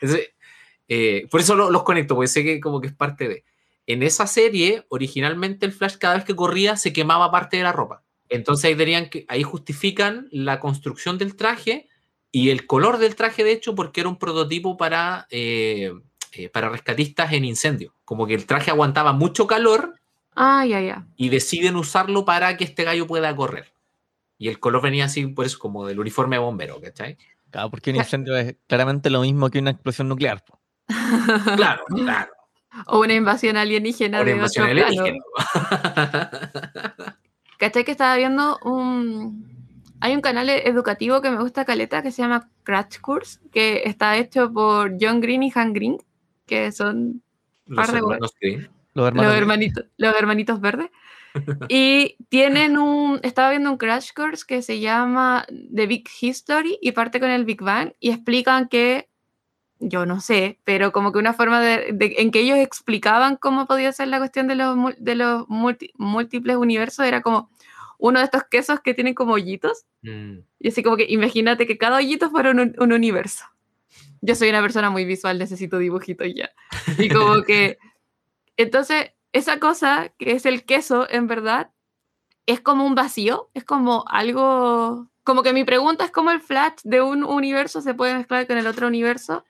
[0.88, 3.44] eh, por eso lo- los conecto, porque sé que como que es parte de...
[3.88, 7.70] En esa serie, originalmente el Flash cada vez que corría se quemaba parte de la
[7.72, 8.02] ropa.
[8.28, 11.88] Entonces ahí, tenían que, ahí justifican la construcción del traje
[12.32, 15.92] y el color del traje, de hecho, porque era un prototipo para, eh,
[16.32, 17.94] eh, para rescatistas en incendio.
[18.04, 19.94] Como que el traje aguantaba mucho calor
[20.34, 21.06] Ah, ya, ya.
[21.16, 23.72] y deciden usarlo para que este gallo pueda correr.
[24.38, 27.16] Y el color venía así, por eso, como del uniforme de bombero, ¿cachai?
[27.50, 30.44] Claro, porque un incendio es claramente lo mismo que una explosión nuclear.
[30.44, 30.60] po.
[31.56, 32.32] Claro, claro.
[32.88, 35.02] O una invasión alienígena Una de invasión otro plano.
[35.02, 35.22] alienígena.
[37.58, 39.56] ¿Cachai que estaba viendo un...
[40.00, 44.16] Hay un canal educativo que me gusta caleta que se llama Crash Course, que está
[44.18, 45.96] hecho por John Green y Han Green,
[46.44, 47.22] que son
[47.66, 48.68] Los Par de hermanos Green.
[48.92, 50.90] Los hermanos los hermanitos, los hermanitos verdes.
[51.68, 56.92] Y tienen un, estaba viendo un crash course que se llama The Big History y
[56.92, 59.08] parte con el Big Bang y explican que,
[59.78, 63.66] yo no sé, pero como que una forma de, de- en que ellos explicaban cómo
[63.66, 67.50] podía ser la cuestión de los, de los multi- múltiples universos era como
[67.98, 70.38] uno de estos quesos que tienen como hoyitos Mm.
[70.60, 73.44] y así como que imagínate que cada hoyito fuera un, un universo.
[74.20, 76.50] yo soy una persona muy visual, necesito dibujitos ya.
[76.98, 77.78] Y como que,
[78.56, 81.70] entonces, esa cosa que es el queso, en verdad,
[82.46, 86.74] es como un vacío, es como algo, como que mi pregunta es cómo el flash
[86.84, 89.44] de un universo se puede mezclar con el otro universo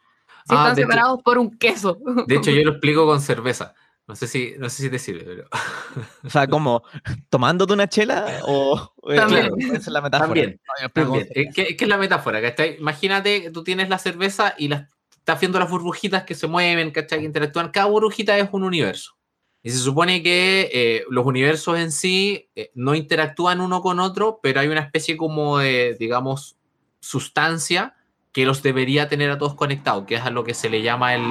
[0.48, 1.98] si Ah, están hecho- separados por un queso.
[2.26, 3.74] De hecho, yo lo explico con cerveza.
[4.08, 5.48] No sé si, no sé si te sirve, pero.
[6.24, 6.82] O sea, como
[7.28, 8.92] tomándote una chela o.
[9.08, 9.48] es- También.
[9.48, 10.28] claro, esa es la metáfora.
[10.28, 10.60] También,
[10.94, 12.76] No, con Es que, es que es la metáfora, ¿cachai?
[12.78, 16.92] Imagínate que tú tienes la cerveza y las, estás viendo las burbujitas que se mueven,
[16.92, 17.18] ¿cachai?
[17.18, 17.70] Que interactúan.
[17.72, 19.16] Cada burbujita es un universo.
[19.64, 24.38] Y se supone que eh, los universos en sí eh, no interactúan uno con otro,
[24.40, 26.56] pero hay una especie como de, digamos,
[27.00, 27.95] sustancia
[28.36, 31.14] que los debería tener a todos conectados, que es a lo que se le llama
[31.14, 31.22] el.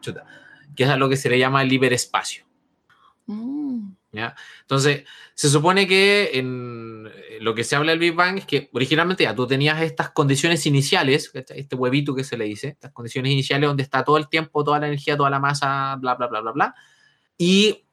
[0.00, 0.24] chuta,
[0.74, 2.44] que es a lo que se le llama el liberespacio.
[3.26, 3.92] Mm.
[4.10, 4.34] ¿ya?
[4.62, 8.68] Entonces, se supone que en eh, lo que se habla del Big Bang es que
[8.72, 13.30] originalmente ya tú tenías estas condiciones iniciales, este huevito que se le dice, estas condiciones
[13.30, 16.40] iniciales donde está todo el tiempo, toda la energía, toda la masa, bla, bla, bla,
[16.40, 16.74] bla, bla.
[17.38, 17.84] Y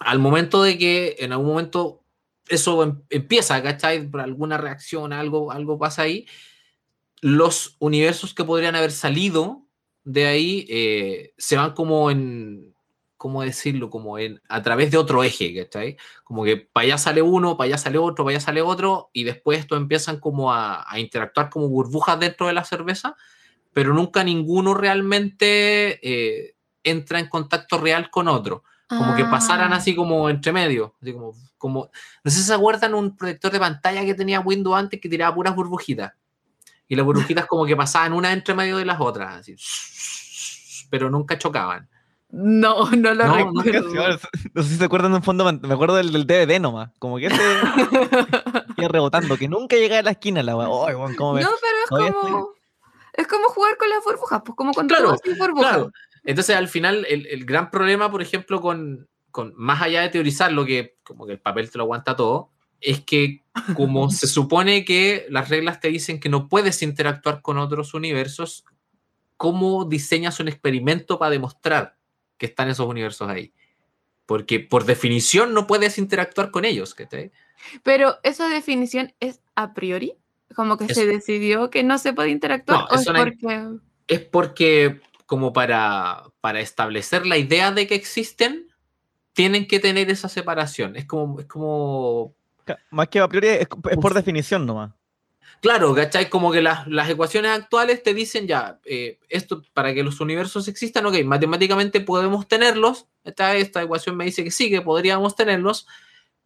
[0.00, 2.02] al momento de que en algún momento
[2.48, 4.08] eso em- empieza, ¿cachai?
[4.08, 6.24] Por alguna reacción, algo, algo pasa ahí,
[7.20, 9.62] los universos que podrían haber salido
[10.04, 12.74] de ahí eh, se van como en,
[13.16, 13.88] ¿cómo decirlo?
[13.88, 15.96] Como en, a través de otro eje, ¿cachai?
[16.24, 19.24] Como que para allá sale uno, para allá sale otro, para allá sale otro, y
[19.24, 23.16] después esto empiezan como a, a interactuar como burbujas dentro de la cerveza,
[23.72, 28.62] pero nunca ninguno realmente eh, entra en contacto real con otro.
[28.86, 29.76] Como que pasaran Ah.
[29.76, 31.90] así como entre medio, así como, como,
[32.22, 35.34] no sé si se acuerdan un proyector de pantalla que tenía Windows antes que tiraba
[35.34, 36.12] puras burbujitas.
[36.88, 39.56] Y las burbujitas como que pasaban una entre medio de las otras, así,
[40.90, 41.88] pero nunca chocaban.
[42.30, 44.18] No, no lo No, recuerdo.
[44.54, 47.16] No sé si se acuerdan de un fondo, me acuerdo del, del DVD nomás, como
[47.18, 47.36] que ese
[48.76, 50.66] iba rebotando, que nunca llegaba a la esquina la weá.
[51.34, 52.48] Me- No, pero es como.
[53.16, 55.70] Es como jugar con las burbujas, pues como con Claro, burbujas.
[55.70, 55.92] Claro.
[56.24, 60.50] Entonces, al final, el, el gran problema, por ejemplo, con, con más allá de teorizar
[60.50, 62.50] lo que como que el papel te lo aguanta todo,
[62.84, 63.42] es que
[63.74, 68.64] como se supone que las reglas te dicen que no puedes interactuar con otros universos,
[69.36, 71.96] ¿cómo diseñas un experimento para demostrar
[72.36, 73.52] que están esos universos ahí?
[74.26, 77.30] Porque por definición no puedes interactuar con ellos, ¿cachai?
[77.82, 80.14] Pero esa definición es a priori,
[80.54, 83.68] como que Es- se decidió que no se puede interactuar No, o es porque
[84.08, 88.68] Es porque como para, para establecer la idea de que existen,
[89.32, 90.96] tienen que tener esa separación.
[90.96, 92.34] Es como, es como
[92.90, 94.92] Más que a priori es, es por definición nomás.
[95.60, 96.28] Claro, ¿cachai?
[96.28, 100.68] Como que las, las ecuaciones actuales te dicen ya, eh, esto para que los universos
[100.68, 105.86] existan, ok, matemáticamente podemos tenerlos, esta, esta ecuación me dice que sí, que podríamos tenerlos,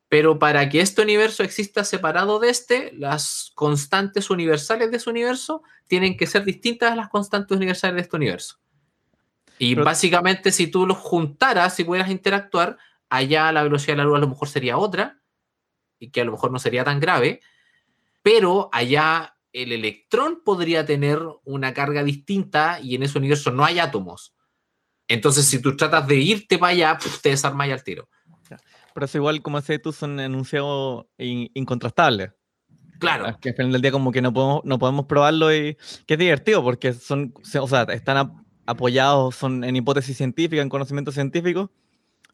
[0.09, 5.63] pero para que este universo exista separado de este, las constantes universales de ese universo
[5.89, 8.59] tienen que ser distintas a las constantes universales de este universo.
[9.59, 12.79] Y Pero- básicamente si tú los juntaras, si pudieras interactuar,
[13.09, 15.18] allá la velocidad de la luz a lo mejor sería otra,
[15.99, 17.41] y que a lo mejor no sería tan grave,
[18.23, 23.79] pero allá el electrón podría tener una carga distinta y en ese universo no hay
[23.79, 24.35] átomos.
[25.09, 28.09] Entonces, si tú tratas de irte para allá, puf, te desarmas al tiro.
[28.95, 32.31] Pero eso igual, como decías tú, son enunciados in- incontrastables.
[32.99, 35.77] Claro, Es que al final del día como que no podemos, no podemos probarlo y
[36.07, 40.69] que es divertido porque son, o sea, están ap- apoyados, son en hipótesis científicas, en
[40.69, 41.71] conocimiento científico,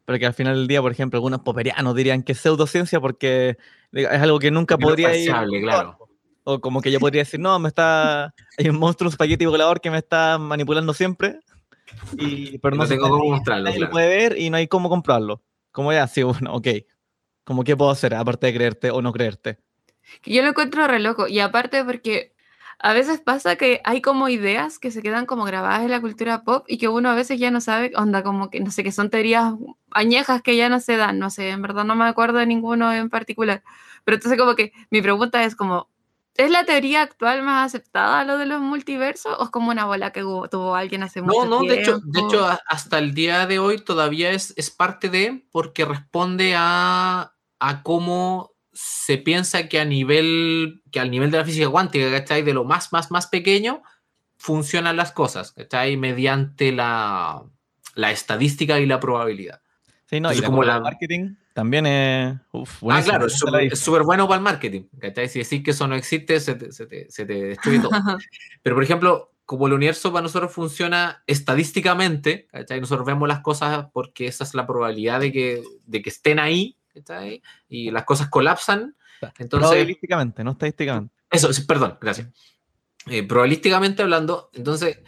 [0.04, 3.56] pero que al final del día, por ejemplo, algunos poperianos dirían que es pseudociencia porque
[3.92, 5.30] es algo que nunca no es podría ir.
[5.62, 5.98] claro.
[6.44, 8.34] O como que yo podría decir, no, me está.
[8.58, 11.40] Hay un monstruo, un espagueti volador que me está manipulando siempre.
[12.18, 13.64] Y, pero no, no tengo cómo mostrarlo.
[13.64, 13.92] nadie lo claro.
[13.92, 15.42] puede ver y no hay cómo comprarlo.
[15.72, 16.68] Como ya, sí, bueno, ok.
[17.44, 19.58] Como qué puedo hacer, aparte de creerte o no creerte.
[20.20, 21.28] que yo lo encuentro re loco.
[21.28, 22.33] Y aparte porque
[22.78, 26.42] a veces pasa que hay como ideas que se quedan como grabadas en la cultura
[26.44, 28.92] pop y que uno a veces ya no sabe, onda, como que no sé, que
[28.92, 29.54] son teorías
[29.90, 32.92] añejas que ya no se dan, no sé, en verdad no me acuerdo de ninguno
[32.92, 33.62] en particular.
[34.04, 35.88] Pero entonces como que mi pregunta es como,
[36.36, 40.12] ¿es la teoría actual más aceptada lo de los multiversos o es como una bola
[40.12, 41.74] que tuvo alguien hace No, mucho no, tiempo?
[41.74, 45.84] de hecho, de hecho, hasta el día de hoy todavía es, es parte de, porque
[45.84, 51.68] responde a, a cómo se piensa que a nivel, que al nivel de la física
[51.70, 52.42] cuántica, ¿cachai?
[52.42, 53.82] De lo más, más, más pequeño,
[54.36, 55.96] funcionan las cosas, ¿cachai?
[55.96, 57.44] Mediante la,
[57.94, 59.60] la estadística y la probabilidad.
[60.06, 62.36] Sí, no, y Entonces, la, como la- marketing también es.
[62.52, 65.28] Uf, Ah, claro, es súper bueno para el marketing, ¿cachai?
[65.28, 67.90] Si decís que eso no existe, se te, se te- se te destruye todo.
[68.62, 72.80] Pero, por ejemplo, como el universo para nosotros funciona estadísticamente, ¿cachai?
[72.80, 76.76] Nosotros vemos las cosas porque esa es la probabilidad de que, de que estén ahí,
[76.94, 77.42] ¿cachai?
[77.68, 78.96] Y las cosas colapsan.
[79.38, 81.14] Entonces, Probabilísticamente, no estadísticamente.
[81.30, 82.28] eso, sí, perdón, gracias.
[83.06, 85.00] Eh, probabilísticamente hablando, entonces,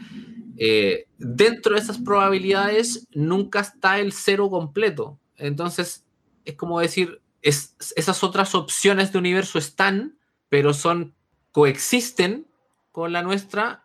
[0.59, 5.18] eh, dentro de esas probabilidades nunca está el cero completo.
[5.37, 6.05] Entonces,
[6.44, 10.18] es como decir, es, esas otras opciones de universo están,
[10.49, 11.14] pero son,
[11.53, 12.46] coexisten
[12.92, 13.83] con la nuestra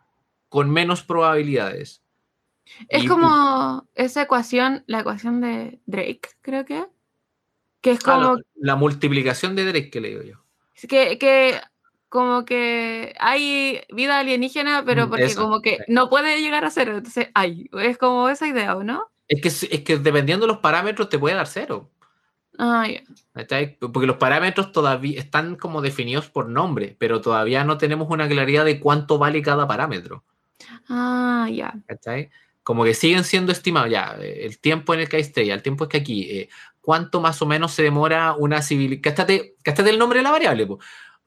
[0.48, 2.02] con menos probabilidades.
[2.88, 6.86] Es Y- como esa ecuación, la ecuación de Drake, creo que.
[7.82, 10.36] Que es Ah, como la, la multiplicación de Drake que le digo yo.
[10.88, 11.60] que, que
[12.08, 15.82] como que hay vida alienígena, pero Mm, porque eso, como que sí.
[15.88, 16.96] no puede llegar a cero.
[16.96, 17.68] Entonces hay.
[17.78, 19.08] Es como esa idea, ¿o no?
[19.28, 21.90] Es que, es que dependiendo de los parámetros te puede dar cero.
[22.58, 23.00] Ah, ya.
[23.32, 23.78] ¿cachai?
[23.78, 28.64] Porque los parámetros todavía están como definidos por nombre, pero todavía no tenemos una claridad
[28.66, 30.22] de cuánto vale cada parámetro.
[30.88, 31.72] Ah, ya.
[31.86, 32.30] ¿cachai?
[32.62, 35.62] Como que siguen siendo estimados ya, eh, el tiempo en el que hay estrella, el
[35.62, 36.48] tiempo es que aquí, eh,
[36.82, 39.02] cuánto más o menos se demora una civilización.
[39.02, 40.66] Cástate, cástate el nombre de la variable.
[40.66, 40.78] po.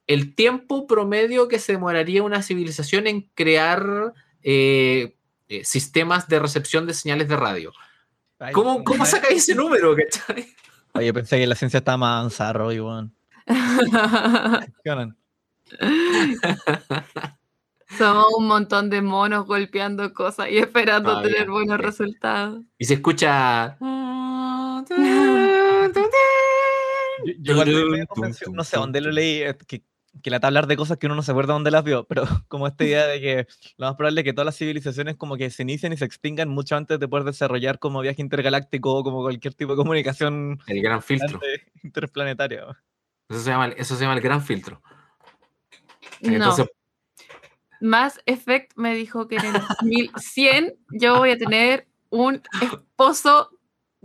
[0.05, 4.13] El tiempo promedio que se demoraría una civilización en crear
[4.43, 5.15] eh,
[5.47, 7.73] eh, sistemas de recepción de señales de radio.
[8.37, 9.95] Ay, ¿Cómo, cómo ay, sacáis ese número?
[9.95, 10.53] ¿cachai?
[10.93, 13.15] Oye, pensé que la ciencia estaba más avanzada, Roy, weón.
[17.97, 22.61] Somos un montón de monos golpeando cosas y esperando Todavía, tener buenos resultados.
[22.77, 23.77] Y se escucha.
[23.79, 23.85] Yo,
[27.45, 29.83] yo no sé dónde lo leí, eh, que,
[30.21, 32.67] que la tabla de cosas que uno no se acuerda dónde las vio, pero como
[32.67, 35.63] esta idea de que lo más probable es que todas las civilizaciones como que se
[35.63, 39.53] inician y se extingan mucho antes de poder desarrollar como viaje intergaláctico o como cualquier
[39.53, 41.39] tipo de comunicación El gran filtro.
[41.83, 42.65] interplanetaria.
[43.29, 44.81] Eso se llama, eso se llama el gran filtro.
[46.21, 46.33] No.
[46.33, 46.67] Entonces,
[47.81, 53.51] Mass Effect me dijo que en el 2100 yo voy a tener un esposo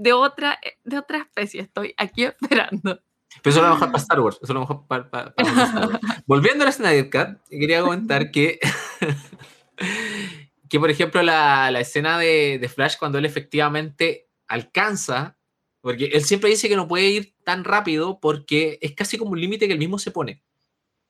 [0.01, 1.61] de otra, de otra especie.
[1.61, 3.01] Estoy aquí esperando.
[3.43, 4.37] Pero eso es lo mejor para Star Wars.
[4.37, 6.01] Eso es lo mejor para, para- para Star Wars.
[6.27, 8.59] Volviendo a la Snyder Cut, quería comentar que,
[10.69, 15.37] que por ejemplo, la, la escena de, de Flash, cuando él efectivamente alcanza,
[15.81, 19.41] porque él siempre dice que no puede ir tan rápido porque es casi como un
[19.41, 20.43] límite que él mismo se pone.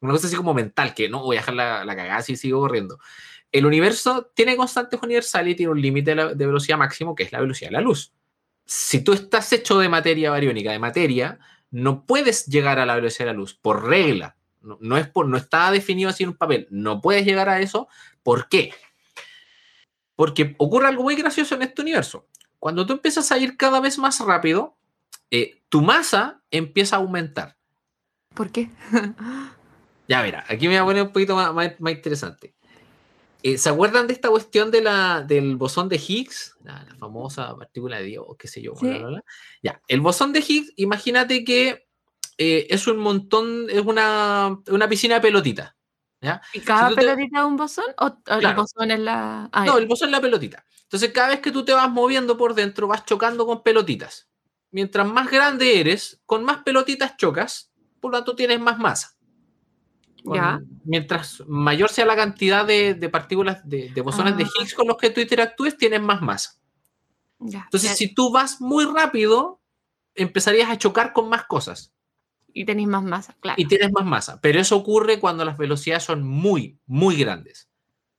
[0.01, 2.61] Una cosa así como mental, que no voy a dejar la, la cagada si sigo
[2.61, 2.99] corriendo.
[3.53, 7.33] El universo tiene constantes universales y tiene un límite de, de velocidad máximo, que es
[7.33, 8.13] la velocidad de la luz.
[8.67, 11.39] Si tú estás hecho de materia bariónica, de materia,
[11.71, 14.37] no puedes llegar a la velocidad de la luz por regla.
[14.61, 16.67] No, no es por, no está definido así en un papel.
[16.71, 17.89] No puedes llegar a eso.
[18.23, 18.73] ¿Por qué?
[20.17, 22.27] Porque ocurre algo muy gracioso en este universo.
[22.59, 24.77] Cuando tú empiezas a ir cada vez más rápido,
[25.31, 27.57] eh, tu masa empieza a aumentar.
[28.35, 28.71] ¿Por qué?
[30.09, 32.53] Ya verá, aquí me voy a poner un poquito más, más- más interesante.
[33.43, 36.57] Eh, ¿Se acuerdan de esta cuestión de la, del bosón de Higgs?
[36.63, 38.75] La, la famosa partícula de Dios, qué sé yo.
[38.75, 38.99] bla, Sí.
[38.99, 39.25] bla, bla.
[39.63, 41.87] Ya, el bosón de Higgs, imagínate que
[42.39, 45.75] eh, es un montón, es una, una piscina de pelotitas.
[46.23, 46.43] ¿ya?
[46.53, 47.85] ¿Y cada te- pelotita es un bosón?
[47.99, 48.57] ¿O, o el Claro.
[48.63, 49.49] bosón es la.?
[49.53, 50.65] Ah, No, el bosón es la pelotita.
[50.83, 54.29] Entonces, cada vez que tú te vas moviendo por dentro, vas chocando con pelotitas.
[54.71, 59.13] Mientras más grande eres, con más pelotitas chocas, por lo tanto tienes más masa.
[60.25, 60.61] Con- Ya.
[60.85, 64.49] Mientras mayor sea la cantidad de, de partículas, de, de bosones de Ah.
[64.61, 66.59] Higgs con los que tú interactúes, tienes más masa.
[67.39, 67.97] ya, Entonces, ya.
[67.97, 69.61] si tú vas muy rápido,
[70.15, 71.93] empezarías a chocar con más cosas
[72.53, 73.55] Y tenéis más masa, claro.
[73.61, 74.41] y tienes más masa.
[74.41, 77.69] Pero eso ocurre cuando las velocidades son muy, muy grandes.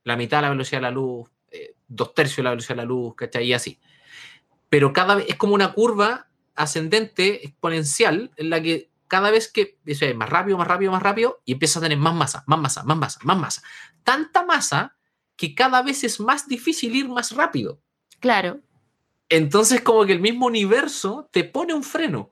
[0.04, 2.82] La mitad de la velocidad de la luz, eh, dos tercios de la velocidad de
[2.84, 3.46] la luz, ¿cachai?
[3.46, 3.80] Y así.
[4.70, 9.78] Pero cada vez es como una curva ascendente, exponencial, en la que cada vez que
[9.86, 12.84] es más rápido, más rápido, más rápido, y empiezas a tener más masa, más masa,
[12.86, 13.62] más masa, más masa.
[14.06, 14.96] Tanta masa
[15.36, 17.82] que cada vez es más difícil ir más rápido.
[18.22, 18.62] Claro.
[19.28, 22.32] Entonces, como que el mismo universo te pone un freno.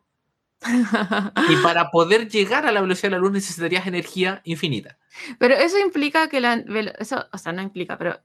[1.49, 4.97] Y para poder llegar a la velocidad de la luz necesitarías energía infinita.
[5.37, 6.63] Pero eso implica que la.
[6.97, 8.21] Eso, o sea, no implica, pero.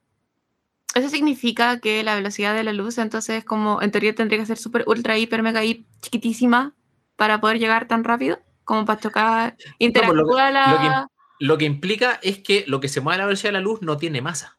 [0.95, 4.59] Eso significa que la velocidad de la luz, entonces, como en teoría tendría que ser
[4.59, 6.73] súper, ultra, hiper, mega, hi- chiquitísima
[7.17, 9.57] para poder llegar tan rápido, como para chocar.
[9.79, 10.73] Interactúa la.
[10.73, 13.55] lo que- Lo que implica es que lo que se mueve a la velocidad de
[13.55, 14.59] la luz no tiene masa.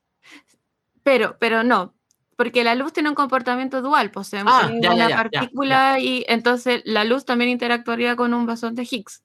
[1.03, 1.95] Pero, pero no,
[2.35, 5.15] porque la luz tiene un comportamiento dual, pues es Ah, ya, una ya, ya, ya,
[5.39, 9.23] partícula y entonces la luz también interactuaría con un bosón de Higgs.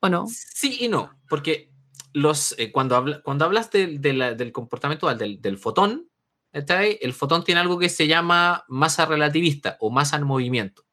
[0.00, 0.26] ¿O no?
[0.28, 1.70] Sí y no, porque
[2.12, 6.08] los, eh, cuando, habla- cuando hablas del- de la- del comportamiento dual, del, del fotón,
[6.52, 10.84] el fotón tiene algo que se llama masa relativista o masa en movimiento.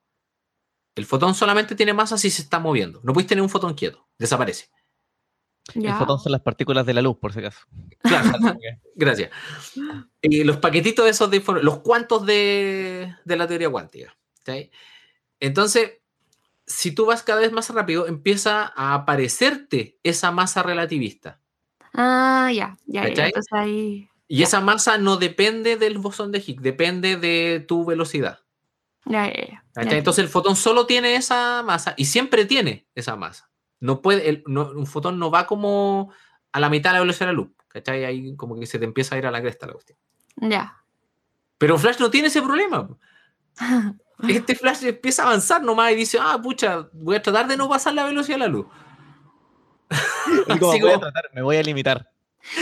[0.96, 3.00] El fotón solamente tiene masa si se está moviendo.
[3.04, 4.70] No puedes tener un fotón quieto, desaparece.
[5.76, 7.60] El fotón son las partículas de la luz, por si acaso.
[8.00, 8.32] Claro,
[8.96, 9.32] gracias.
[10.22, 14.18] Y los paquetitos esos de los cuantos de, de la teoría cuántica.
[14.40, 14.72] ¿cachai?
[15.40, 16.00] Entonces,
[16.66, 21.40] si tú vas cada vez más rápido, empieza a aparecerte esa masa relativista.
[21.94, 23.26] Ah, ya, ya, ya, ¿Cachai?
[23.28, 24.10] Entonces ahí.
[24.28, 28.40] Y esa masa no depende del bosón de Higgs, depende de tu velocidad.
[29.06, 29.64] Ya, ya, ya.
[29.74, 29.92] ¿cachai?
[29.92, 29.98] Ya.
[29.98, 33.50] Entonces el fotón solo tiene esa masa y siempre tiene esa masa.
[33.80, 36.14] No puede, el- no- un fotón no va como
[36.52, 37.50] a la mitad de la velocidad de la luz.
[37.68, 38.04] ¿Cachai?
[38.06, 39.98] Ahí como que se te empieza a ir a la cresta la cuestión.
[40.38, 40.78] Ya.
[41.58, 42.88] Pero Flash no tiene ese problema.
[44.28, 47.68] Este Flash empieza a avanzar nomás y dice, ah, pucha, voy a tratar de no
[47.68, 48.68] pasar la velocidad de la luz.
[50.60, 52.08] Como, voy a tratar, me voy a limitar.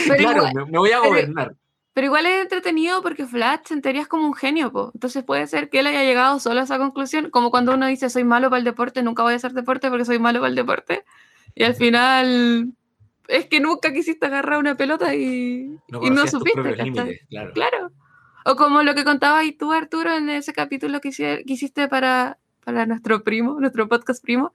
[0.07, 1.47] Pero, claro, igual, me, me voy a gobernar.
[1.49, 1.59] pero
[2.05, 4.91] igual es entretenido porque Flash en teoría es como un genio, po.
[4.93, 8.09] Entonces puede ser que él haya llegado solo a esa conclusión, como cuando uno dice
[8.09, 10.55] soy malo para el deporte, nunca voy a hacer deporte porque soy malo para el
[10.55, 11.03] deporte.
[11.55, 12.73] Y al final
[13.27, 17.21] es que nunca quisiste agarrar una pelota y No, y supiste.
[17.29, 17.53] claro.
[17.53, 17.91] Claro.
[18.45, 21.87] O como lo que contabas y tú, Arturo, en ese capítulo que, hice- que hiciste
[21.87, 24.53] para, para nuestro primo, nuestro podcast primo,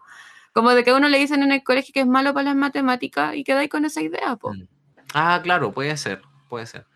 [0.53, 2.57] como de que a uno le dicen en el colegio que es malo para las
[2.57, 4.53] matemáticas y quedáis con esa idea, po.
[4.55, 4.67] Mm.
[5.15, 6.87] Ah, claro, puede ser, puede ser.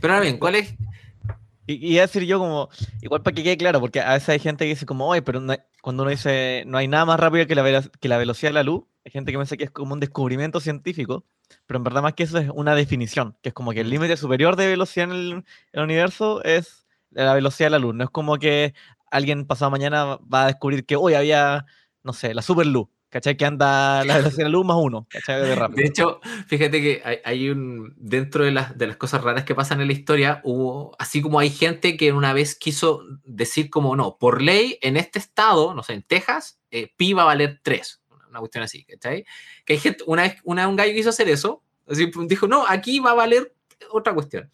[0.00, 0.74] Pero ahora bien, ¿cuál es?
[1.66, 2.68] Y, y decir yo como,
[3.02, 5.40] igual para que quede claro, porque a veces hay gente que dice como, oye, pero
[5.40, 8.50] no hay- cuando uno dice, no hay nada más rápido que la, que la velocidad
[8.50, 11.24] de la luz, hay gente que piensa que es como un descubrimiento científico,
[11.66, 14.16] pero en verdad más que eso es una definición, que es como que el límite
[14.16, 17.94] superior de velocidad en el, en el universo es la velocidad de la luz.
[17.94, 18.74] No es como que
[19.10, 21.66] alguien pasado mañana va a descubrir que hoy había,
[22.02, 23.36] no sé, la superluz, ¿cachai?
[23.36, 25.42] Que anda la velocidad de la luz más uno, ¿cachai?
[25.42, 25.86] De De rápido.
[25.86, 27.94] hecho, fíjate que hay, hay un.
[27.98, 30.96] Dentro de las, de las cosas raras que pasan en la historia, hubo.
[30.98, 35.18] Así como hay gente que una vez quiso decir, como no, por ley, en este
[35.18, 38.02] estado, no sé, en Texas, eh, pi va a valer 3.
[38.30, 39.26] Una cuestión así, ¿cachai?
[39.66, 40.02] Que hay gente.
[40.06, 41.62] Una vez una, un gallo quiso hacer eso.
[41.86, 43.54] Así dijo, no, aquí va a valer
[43.90, 44.50] otra cuestión.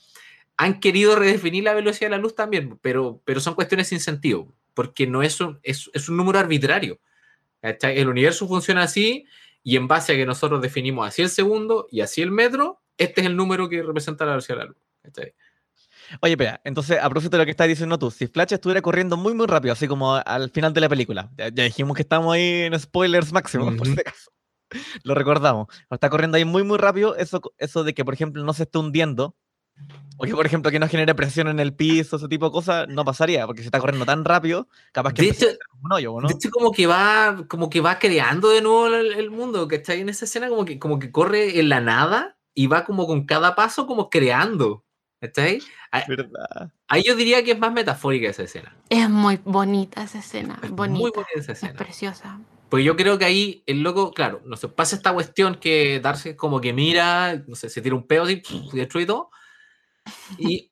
[0.57, 4.53] Han querido redefinir la velocidad de la luz también, pero, pero son cuestiones sin sentido,
[4.75, 6.99] porque no es un, es, es un número arbitrario.
[7.61, 7.99] ¿Cachai?
[7.99, 9.27] El universo funciona así
[9.63, 13.21] y en base a que nosotros definimos así el segundo y así el metro, este
[13.21, 14.77] es el número que representa la velocidad de la luz.
[15.03, 15.35] ¿cachai?
[16.21, 19.17] Oye, espera, entonces, a propósito de lo que estás diciendo tú, si Flash estuviera corriendo
[19.17, 22.35] muy, muy rápido, así como al final de la película, ya, ya dijimos que estamos
[22.35, 23.95] ahí en spoilers máximos, por Ujú.
[23.95, 24.31] si acaso.
[25.05, 25.69] Lo recordamos.
[25.91, 28.79] Está corriendo ahí muy, muy rápido, eso, eso de que, por ejemplo, no se esté
[28.79, 29.37] hundiendo,
[30.17, 32.89] o que, por ejemplo, que no genere presión en el piso, ese tipo de cosas,
[32.89, 35.47] no pasaría, porque si está corriendo tan rápido, capaz que De hecho-
[35.81, 36.27] un hoyo, ¿no?
[36.29, 40.01] De hecho, como que va, como que va creando de nuevo el, el mundo, ¿cachai?
[40.01, 43.27] En esa escena como que, como que corre en la nada y va como con
[43.27, 44.85] cada paso como creando.
[45.21, 45.61] ¿Cachai?
[45.91, 46.71] Ahí- ¿Verdad?
[46.87, 48.77] Ahí yo diría que es más metafórica esa escena.
[48.89, 50.99] Es muy bonita esa escena, Es bonita.
[50.99, 51.79] muy bonita esa Es escena.
[51.79, 52.41] preciosa.
[52.69, 56.37] Pues yo creo que ahí el loco, claro, no sé, pasa esta cuestión que darse
[56.37, 59.31] como que mira, no sé, se tira un pedo así, y destruye todo.
[60.39, 60.71] Y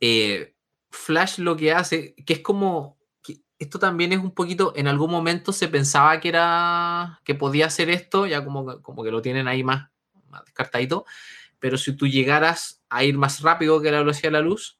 [0.00, 0.54] eh,
[0.90, 5.10] Flash lo que hace, que es como, que esto también es un poquito, en algún
[5.10, 9.48] momento se pensaba que era, que podía hacer esto, ya como, como que lo tienen
[9.48, 9.90] ahí más,
[10.28, 11.04] más descartadito,
[11.58, 14.78] pero si tú llegaras a ir más rápido que la velocidad de la luz,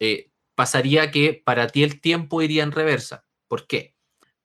[0.00, 3.24] eh, pasaría que para ti el tiempo iría en reversa.
[3.48, 3.94] ¿Por qué?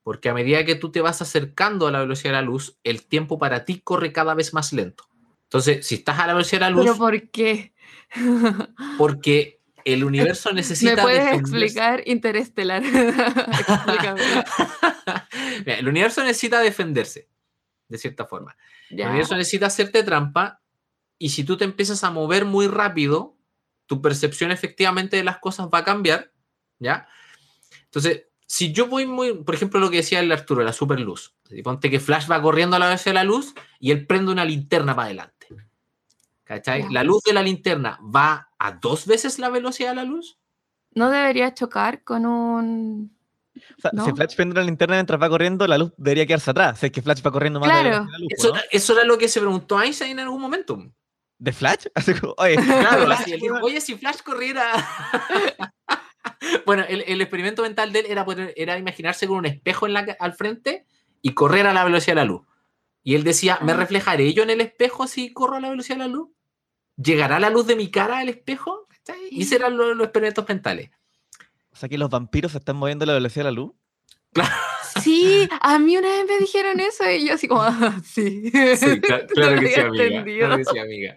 [0.04, 3.06] Porque a medida que tú te vas acercando a la velocidad de la luz, el
[3.06, 5.06] tiempo para ti corre cada vez más lento.
[5.44, 7.74] Entonces, si estás a la velocidad de la luz, ¿Pero por qué?
[8.98, 11.66] porque el universo ¿Me necesita puedes defenderse.
[11.66, 12.84] explicar Interestelar?
[15.66, 17.30] Mira, el universo necesita defenderse,
[17.88, 18.56] de cierta forma.
[18.90, 19.08] El Ya.
[19.10, 20.62] universo necesita hacerte trampa
[21.18, 23.38] y si tú te empiezas a mover muy rápido,
[23.86, 26.32] tu percepción efectivamente de las cosas va a cambiar,
[26.80, 27.08] ¿ya?
[27.86, 31.36] Entonces, si yo voy muy, por ejemplo, lo que decía el Arturo, la superluz.
[31.64, 34.46] Ponte que Flash va corriendo a la velocidad de la luz y él prende una
[34.46, 35.39] linterna para adelante.
[36.50, 36.88] ¿Cachai?
[36.90, 40.40] La luz de la linterna va a dos veces la velocidad de la luz.
[40.96, 43.16] No debería chocar con un...
[43.78, 44.12] O sea, si.
[44.14, 46.80] Flash prende la linterna mientras va corriendo, la luz debería quedarse atrás.
[46.80, 48.06] Si es que Flash va corriendo más de la Claro.
[48.06, 48.60] de la luz, Eso, ¿no?
[48.72, 50.84] eso era lo que se preguntó Einstein en algún momento.
[51.38, 51.86] ¿De Flash?
[51.94, 54.72] Así como, oye, Claro, Flash, dijo, oye, si Flash corriera.
[56.66, 59.94] bueno, el, el experimento mental de él era, poner- era imaginarse con un espejo en
[59.94, 60.88] la, al frente
[61.22, 62.42] y correr a la velocidad de la luz.
[63.04, 63.76] Y él decía, ¿me Ah.
[63.78, 66.30] reflejaré yo en el espejo si corro a la velocidad de la luz?
[67.02, 68.88] ¿Llegará la luz de mi cara al espejo?
[68.90, 69.20] ¿Cachai?
[69.32, 70.92] Y esos eran los, los experimentos mentales.
[71.72, 73.72] O sea que los vampiros se están moviendo a la velocidad de la luz.
[75.02, 78.50] Sí, a mí una vez me dijeron eso y yo así como, "Ah, sí.
[78.52, 80.48] Sí, cla- claro, que sí, amiga, entendido.
[80.48, 81.16] claro que sí, amiga.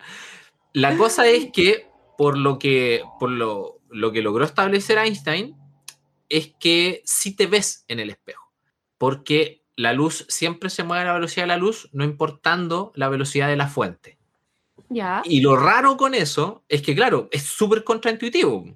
[0.72, 5.56] La cosa es que, por lo que, por lo, lo que logró establecer Einstein,
[6.28, 8.52] es que sí te ves en el espejo.
[8.98, 13.08] Porque la luz siempre se mueve a la velocidad de la luz, no importando la
[13.08, 14.18] velocidad de la fuente.
[14.92, 15.22] Ya.
[15.24, 18.66] Y lo raro con eso es que, claro, es súper contraintuitivo.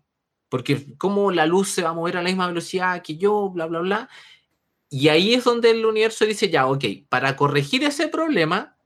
[0.49, 3.67] Porque cómo la luz se va a mover a la misma velocidad que yo, bla,
[3.67, 4.09] bla, bla.
[4.89, 8.77] Y ahí es donde el universo dice, ya, ok, para corregir ese problema,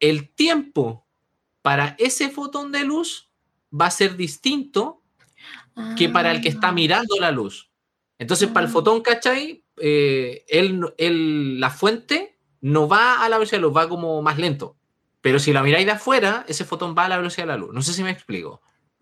[0.00, 1.06] el tiempo
[1.62, 3.30] para ese fotón de luz
[3.72, 5.02] va a ser distinto
[5.96, 6.72] que para el que está Ah.
[6.72, 7.70] mirando la luz.
[8.18, 8.72] Entonces, para el Ah.
[8.72, 9.64] fotón, ¿cachai?
[9.80, 14.38] Eh, él, él- la fuente no va a la velocidad de luz, va como más
[14.38, 14.76] lento.
[15.24, 17.72] Pero si la miráis de afuera, ese fotón va a la velocidad de la luz.
[17.72, 18.60] No sé si me explico.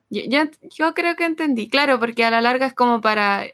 [0.09, 3.49] Yo, creo que entendí, claro, porque a la larga es como para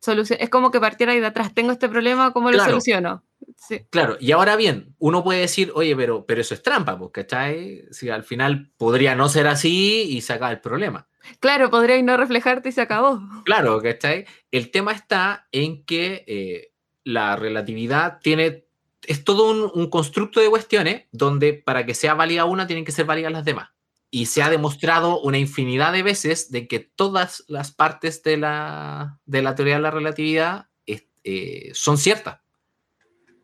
[0.00, 2.70] solucionar, es como que partiera ahí de atrás, tengo este problema, ¿cómo lo Claro.
[2.70, 3.22] soluciono?
[3.58, 3.82] Sí.
[3.90, 7.84] Claro, y ahora bien, uno puede decir, oye, pero, pero eso es trampa, pues, ¿cachai?
[7.90, 11.06] Si al final podría no ser así y sacar el problema.
[11.38, 13.20] Claro, podría no reflejarte y se acabó.
[13.44, 14.24] Claro, ¿cachai?
[14.50, 16.72] El tema está en que eh,
[17.04, 18.64] la relatividad tiene,
[19.08, 22.92] es todo un, un constructo de cuestiones donde para que sea válida una tienen que
[22.92, 23.70] ser válidas las demás.
[24.10, 29.18] Y se ha demostrado una infinidad de veces de que todas las partes de la,
[29.26, 32.40] de la teoría de la relatividad es- eh, son ciertas.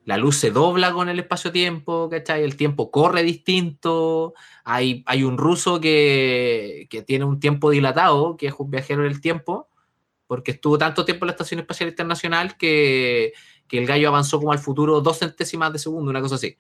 [0.04, 2.42] La luz se dobla con el espacio-tiempo, ¿cachai?
[2.42, 4.34] El tiempo corre distinto.
[4.64, 9.20] Hay, hay un ruso que, que tiene un tiempo dilatado, que es un viajero del
[9.20, 9.68] tiempo,
[10.26, 13.32] porque estuvo tanto tiempo en la Estación Espacial Internacional que,
[13.70, 16.58] que el gallo avanzó como al futuro dos centésimas de segundo, una cosa así.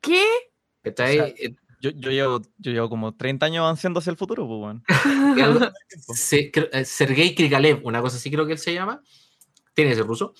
[0.00, 0.24] ¿Qué?
[0.82, 1.18] ¿Cachai?
[1.20, 4.46] O sea, Eh, Yo, yo, llevo, yo llevo como 30 años avanzando hacia el futuro,
[4.48, 4.76] pues,
[5.44, 5.70] algo-
[6.14, 9.02] se- eh, Sergei Krikalev, una cosa así creo que él se llama,
[9.74, 10.34] tiene ese ruso.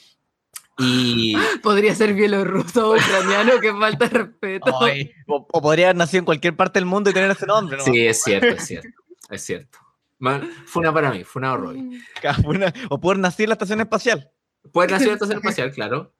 [0.79, 4.83] Y Podría ser bielorruso o ucraniano, que falta de respeto.
[4.83, 7.77] Ay, o, o podría haber nacido en cualquier parte del mundo y tener ese nombre,
[7.77, 7.85] ¿no?
[7.85, 8.89] sí, es cierto, es cierto,
[9.29, 9.79] es cierto.
[10.19, 11.77] Man, fue una para mí, fue una horror.
[12.91, 14.31] O poder nacer en la estación espacial.
[14.73, 16.13] Puede nacer estación espacial, claro.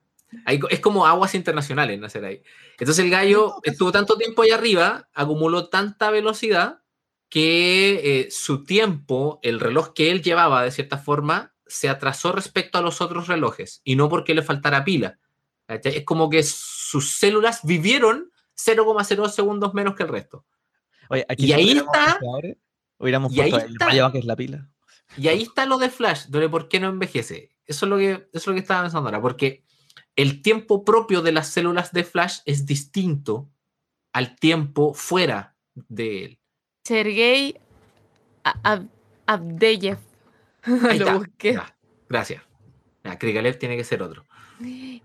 [0.45, 2.41] Ahí es como aguas internacionales nacer ahí.
[2.79, 6.79] Entonces el gallo estuvo tanto tiempo ahí arriba, acumuló tanta velocidad
[7.29, 12.77] que eh, su tiempo, el reloj que él llevaba de cierta forma, se atrasó respecto
[12.77, 15.19] a los otros relojes y no porque le faltara pila.
[15.67, 15.97] ¿cachai?
[15.97, 20.45] Es como que sus células vivieron 0,02 segundos menos que el resto.
[21.09, 22.49] Oye, aquí Y ahí está- ahora,
[22.97, 24.11] Hubiéramos y ahí puesto el está.
[24.11, 24.69] que es la pila.
[25.17, 27.50] Y ahí está lo de Flash, de por qué no envejece.
[27.71, 29.63] Eso es lo que, eso es lo que estaba pensando ahora, porque
[30.15, 33.49] el tiempo propio de las células de Flash es distinto
[34.13, 36.39] al tiempo fuera de él.
[36.85, 37.59] Sergei
[38.43, 38.89] Ab-
[39.25, 39.97] Abdeyev.
[40.63, 41.17] Ahí Lo está.
[41.17, 41.53] busqué.
[41.53, 41.77] Ya,
[42.09, 42.43] gracias.
[43.03, 44.25] Ya, Krikalev tiene que ser otro.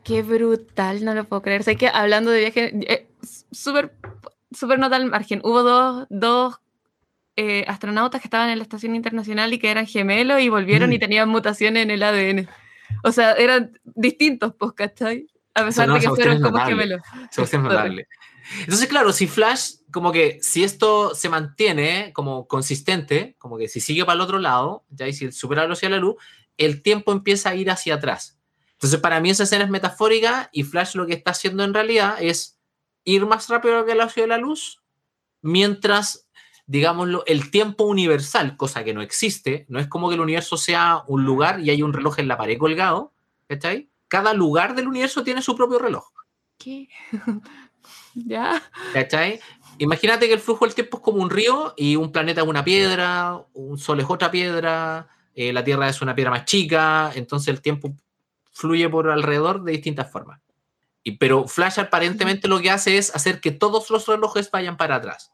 [0.05, 1.63] Qué brutal, no lo puedo creer.
[1.65, 3.09] Sé que hablando de viaje, eh,
[3.51, 3.97] súper
[4.51, 5.41] súper nota al margen.
[5.45, 6.61] Hubo dos, dos
[7.37, 10.97] eh, astronautas que estaban en la estación internacional y que eran gemelos y volvieron y
[10.97, 11.01] Mm.
[11.01, 12.49] tenían mutaciones en el ADN.
[13.05, 15.27] O sea, eran distintos, pues, ¿cachai?
[15.55, 16.75] A pesar no, de que fueron como notable.
[16.75, 17.01] gemelos.
[17.53, 18.09] Notable.
[18.61, 23.81] Entonces, claro, si Flash, como que si esto se mantiene como consistente, como que si
[23.81, 26.17] sigue para el otro lado, ya y si supera la velocidad de la luz,
[26.57, 28.39] el tiempo empieza a ir hacia atrás.
[28.73, 32.17] Entonces, para mí esa escena es metafórica y Flash lo que está haciendo en realidad
[32.21, 32.59] es
[33.05, 34.83] ir más rápido que la velocidad de la luz,
[35.43, 36.26] mientras,
[36.67, 41.03] digámoslo, el tiempo universal, cosa que no existe, no es como que el universo sea
[41.07, 43.13] un lugar y hay un reloj en la pared colgado,
[43.49, 43.89] ¿cachai?
[44.09, 46.09] Cada lugar del universo tiene su propio reloj.
[46.59, 46.89] ¿Qué?
[48.15, 48.63] ¿Ya?
[48.93, 49.41] ¿Cachai?
[49.79, 52.65] Imagínate que el flujo del tiempo es como un río y un planeta es una
[52.65, 57.49] piedra, un sol es otra piedra, eh, la Tierra es una piedra más chica, entonces
[57.49, 57.95] el tiempo
[58.53, 60.41] fluye por alrededor de distintas formas.
[61.05, 64.97] Y, pero Flash aparentemente lo que hace es hacer que todos los relojes vayan para
[64.97, 65.31] atrás.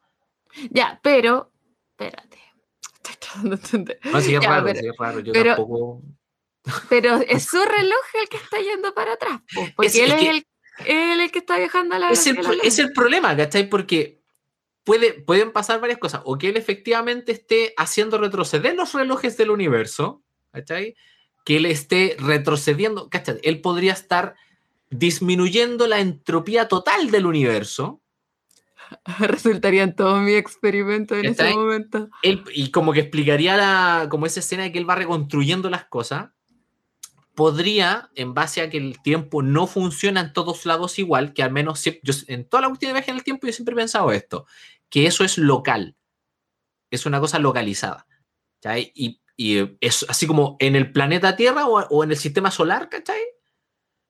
[0.70, 1.50] Ya, pero.
[1.90, 2.38] Espérate.
[2.94, 4.00] Estoy tratando de entender.
[4.04, 5.20] No, sí es Ya, raro, pero- sí es raro.
[5.20, 6.02] Yo pero- tampoco...
[6.88, 9.40] Pero es su reloj el que está yendo para atrás.
[9.54, 10.46] po, Porque Es- él es que- el,
[10.86, 13.68] él el que está viajando a la es el, la es el problema, ¿cachai?
[13.68, 14.20] Porque
[14.84, 16.22] puede, pueden pasar varias cosas.
[16.24, 20.22] O que él efectivamente esté haciendo retroceder los relojes del universo,
[20.52, 20.94] ¿cachai?
[21.44, 23.40] Que él esté retrocediendo, ¿cachai?
[23.42, 24.34] Él podría estar
[24.90, 28.01] disminuyendo la entropía total del universo.
[29.18, 31.56] Resultaría en todo mi experimento en ¿Está ese ahí?
[31.58, 32.10] momento.
[32.22, 35.84] Él, y como que explicaría la, como esa escena de que él va reconstruyendo las
[35.86, 36.30] cosas.
[37.34, 41.50] Podría, en base a que el tiempo no funciona en todos lados igual, que al
[41.50, 41.92] menos yo,
[42.26, 44.46] en toda la cuestión de viaje en el tiempo yo siempre he pensado esto,
[44.90, 45.96] que eso es local,
[46.90, 48.06] es una cosa localizada.
[48.60, 48.92] ¿cachai?
[48.94, 52.90] Y, y es así como en el planeta Tierra o, o en el sistema solar,
[52.90, 53.20] ¿cachai?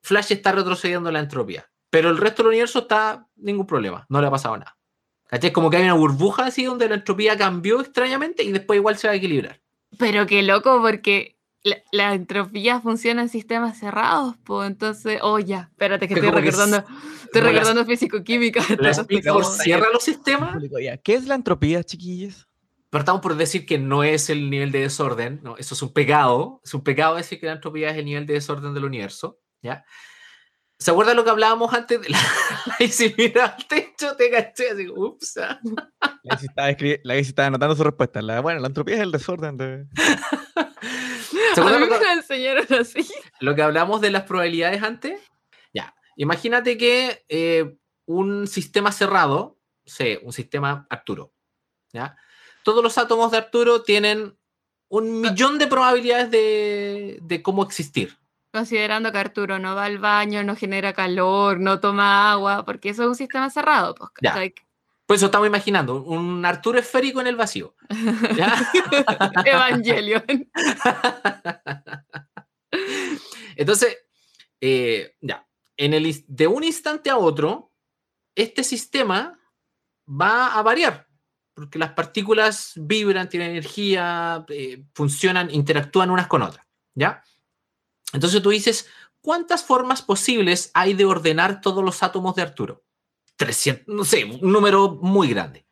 [0.02, 4.26] Flash está retrocediendo la entropía, pero el resto del universo está ningún problema, no le
[4.26, 4.78] ha pasado nada.
[5.26, 5.52] ¿Cachai?
[5.52, 9.08] Como que hay una burbuja así donde la entropía cambió extrañamente y después igual se
[9.08, 9.60] va a equilibrar.
[9.98, 15.68] Pero qué loco, porque la, la entropía funciona en sistemas cerrados, pues entonces, oh ya,
[15.70, 16.86] espérate que Que estoy recordando, s-
[17.24, 18.62] estoy recordando físico-química.
[19.62, 20.56] Cierra los sistemas.
[21.04, 22.48] ¿Qué es la entropía, chiquillos?
[22.88, 26.60] Partamos por decir que no es el nivel de desorden, no, eso es un pecado.
[26.64, 29.84] Es un pecado decir que la entropía es el nivel de desorden del universo, ¿ya?
[30.82, 32.18] ¿Se acuerdan lo que hablábamos antes de la,
[32.78, 35.36] la y si mira al techo te caché así, ups.
[35.38, 35.60] ah.
[36.24, 36.46] La Isi
[37.30, 38.20] estaba, la anotando su respuesta.
[38.20, 39.86] La, bueno, la entropía es el desorden de...
[41.54, 43.06] ¿Se A acuerdan mí lo que, enseñaron así.
[43.40, 45.20] lo que hablamos de las probabilidades antes?
[45.72, 47.76] Ya, imagínate que eh,
[48.06, 51.32] un sistema cerrado, sé, un sistema Arturo,
[51.92, 52.16] ¿ya?
[52.64, 54.36] Todos los átomos de Arturo tienen
[54.88, 58.18] un millón de probabilidades de, de cómo existir.
[58.52, 63.02] Considerando que Arturo no va al baño, no genera calor, no toma agua, porque eso
[63.02, 63.94] es un sistema cerrado.
[63.94, 64.30] Pues, Ya.
[64.32, 64.54] ¿cachai?
[65.06, 67.74] Por eso estamos imaginando un Arturo esférico en el vacío.
[69.44, 70.22] Evangelion.
[73.56, 73.98] Entonces,
[74.60, 75.46] eh, ya,
[75.76, 77.72] en el, de un instante a otro,
[78.34, 79.38] este sistema
[80.08, 81.06] va a variar,
[81.54, 87.22] porque las partículas vibran, tienen energía, eh, funcionan, interactúan unas con otras, ¿ya?
[88.12, 88.88] Entonces tú dices,
[89.20, 92.84] ¿cuántas formas posibles hay de ordenar todos los átomos de Arturo?
[93.36, 95.66] 300, no sé, un número muy grande,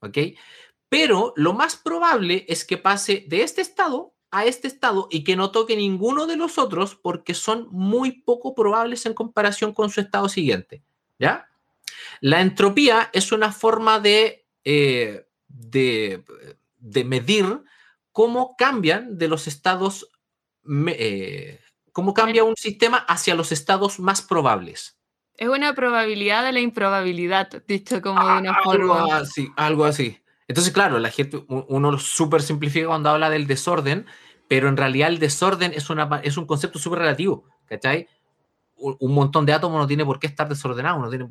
[0.00, 0.18] ¿ok?
[0.88, 5.36] Pero lo más probable es que pase de este estado a este estado y que
[5.36, 10.00] no toque ninguno de los otros porque son muy poco probables en comparación con su
[10.00, 10.82] estado siguiente.
[11.18, 11.48] ¿Ya?
[12.20, 16.24] La entropía es una forma de, eh, de,
[16.78, 17.62] de medir
[18.12, 20.10] cómo cambian de los estados,
[20.62, 21.60] me- eh,
[21.92, 24.96] cómo cambia un sistema hacia los estados más probables.
[25.36, 29.16] Es una probabilidad de la improbabilidad, dicho como de una Ah, algo forma.
[29.16, 30.18] así, algo así.
[30.48, 34.06] Entonces, claro, la gente, uno lo súper simplifica cuando habla del desorden,
[34.48, 38.08] pero en realidad el desorden es, una, es un concepto súper relativo, ¿cachai?
[38.76, 40.98] Un, un montón de átomos no tiene por qué estar desordenado.
[41.00, 41.30] No tiene,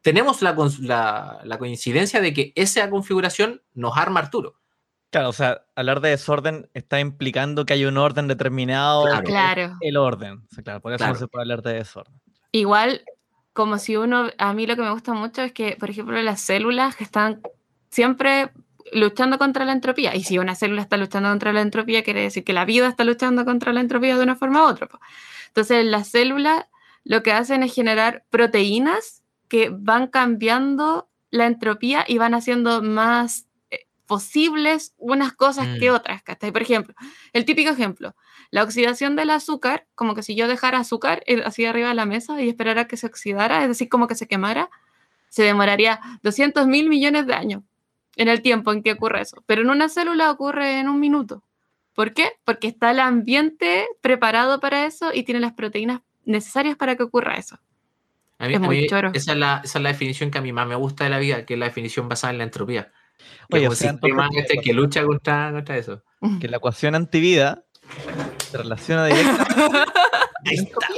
[0.00, 4.56] tenemos la, la coincidencia de que esa configuración nos arma Arturo.
[5.14, 9.04] Claro, o sea, hablar de desorden está implicando que hay un orden determinado.
[9.04, 9.22] Claro.
[9.22, 9.76] Claro.
[9.80, 10.38] El orden.
[10.50, 11.12] O sea, claro, por eso Claro.
[11.12, 12.20] no se puede hablar de desorden.
[12.50, 13.04] Igual,
[13.52, 16.40] como si uno, a mí lo que me gusta mucho es que, por ejemplo, las
[16.40, 17.42] células que están
[17.90, 18.50] siempre
[18.92, 20.16] luchando contra la entropía.
[20.16, 23.04] Y si una célula está luchando contra la entropía, quiere decir que la vida está
[23.04, 24.88] luchando contra la entropía de una forma u otra.
[25.46, 26.66] Entonces, las células
[27.04, 33.46] lo que hacen es generar proteínas que van cambiando la entropía y van haciendo más
[34.06, 35.94] posibles unas cosas que Mm.
[35.94, 36.22] otras.
[36.22, 36.52] ¿cachai?
[36.52, 36.94] Por ejemplo,
[37.32, 38.14] el típico ejemplo,
[38.50, 42.06] la oxidación del azúcar, como que si yo dejara azúcar eh, así arriba de la
[42.06, 44.70] mesa y esperara que se oxidara, es decir, como que se quemara,
[45.28, 47.62] se demoraría 200 mil millones de años
[48.16, 49.42] en el tiempo en que ocurre eso.
[49.46, 51.42] Pero en una célula ocurre en un minuto.
[51.94, 52.32] ¿Por qué?
[52.44, 57.34] Porque está el ambiente preparado para eso y tiene las proteínas necesarias para que ocurra
[57.36, 57.58] eso.
[58.38, 59.10] A mí, Es a muy mí choro.
[59.14, 61.18] esa, es la, esa es la definición que a mí más me gusta de la
[61.18, 62.92] vida, que es la definición basada en la entropía.
[63.48, 66.02] Que Oye, o sea, sistema este que lucha contra, contra eso.
[66.40, 67.64] Que la ecuación antivida
[68.50, 69.52] se relaciona directamente
[70.46, 70.88] Ahí está.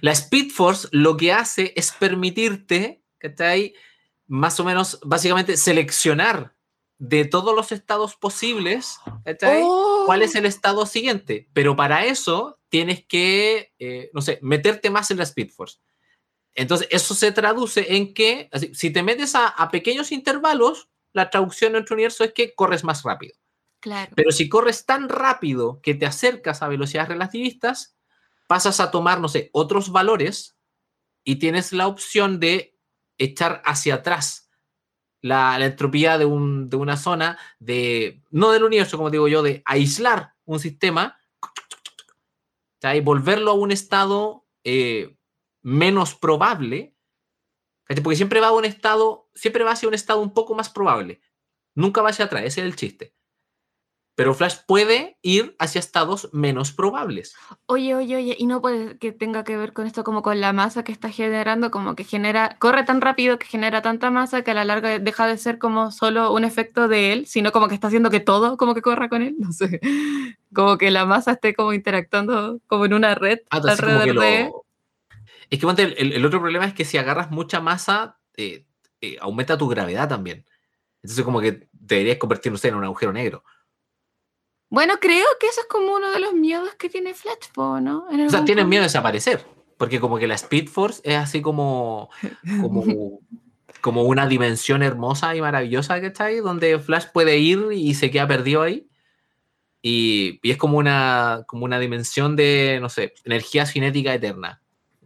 [0.00, 3.74] La Speed Force lo que hace es permitirte, ¿cachai?
[4.26, 6.54] Más o menos, básicamente, seleccionar
[6.98, 9.62] de todos los estados posibles, ¿cachai?
[9.64, 10.04] Oh.
[10.06, 11.48] ¿Cuál es el estado siguiente?
[11.52, 15.78] Pero para eso tienes que, eh, no sé, meterte más en la Speed Force.
[16.54, 21.30] Entonces, eso se traduce en que, así, si te metes a, a pequeños intervalos, la
[21.30, 23.34] traducción en nuestro universo es que corres más rápido.
[23.80, 24.12] Claro.
[24.14, 27.96] Pero si corres tan rápido que te acercas a velocidades relativistas,
[28.48, 30.56] pasas a tomar, no sé, otros valores
[31.24, 32.78] y tienes la opción de
[33.18, 34.50] echar hacia atrás
[35.20, 39.42] la, la entropía de, un- de una zona, de, no del universo, como digo yo,
[39.42, 41.18] de aislar un sistema
[42.82, 45.16] y volverlo a un estado eh,
[45.62, 46.96] menos probable,
[48.02, 51.20] porque siempre va a un estado, siempre va hacia un estado un poco más probable,
[51.74, 53.14] nunca va hacia atrás, ese es el chiste.
[54.14, 57.34] Pero Flash puede ir hacia estados menos probables.
[57.64, 60.52] Oye, oye, oye, y no puede que tenga que ver con esto como con la
[60.52, 64.50] masa que está generando, como que genera, corre tan rápido que genera tanta masa que
[64.50, 67.74] a la larga deja de ser como solo un efecto de él, sino como que
[67.74, 69.80] está haciendo que todo como que corra con él, no sé,
[70.52, 74.52] como que la masa esté como interactuando como en una red Ah, alrededor de...
[75.52, 78.64] Es que el, el otro problema es que si agarras mucha masa, eh,
[79.02, 80.46] eh, aumenta tu gravedad también.
[81.02, 83.44] Entonces como que deberías convertirse en un agujero negro.
[84.70, 88.06] Bueno, creo que eso es como uno de los miedos que tiene Flash, po, ¿no?
[88.06, 88.64] O sea, punto.
[88.64, 89.44] miedo de desaparecer.
[89.76, 92.08] Porque como que la Speed Force es así como,
[92.62, 93.20] como,
[93.82, 96.38] como una dimensión hermosa y maravillosa, ¿cachai?
[96.38, 98.88] Donde Flash puede ir y se queda perdido ahí.
[99.82, 104.61] Y, y es como una, como una dimensión de, no sé, energía cinética eterna.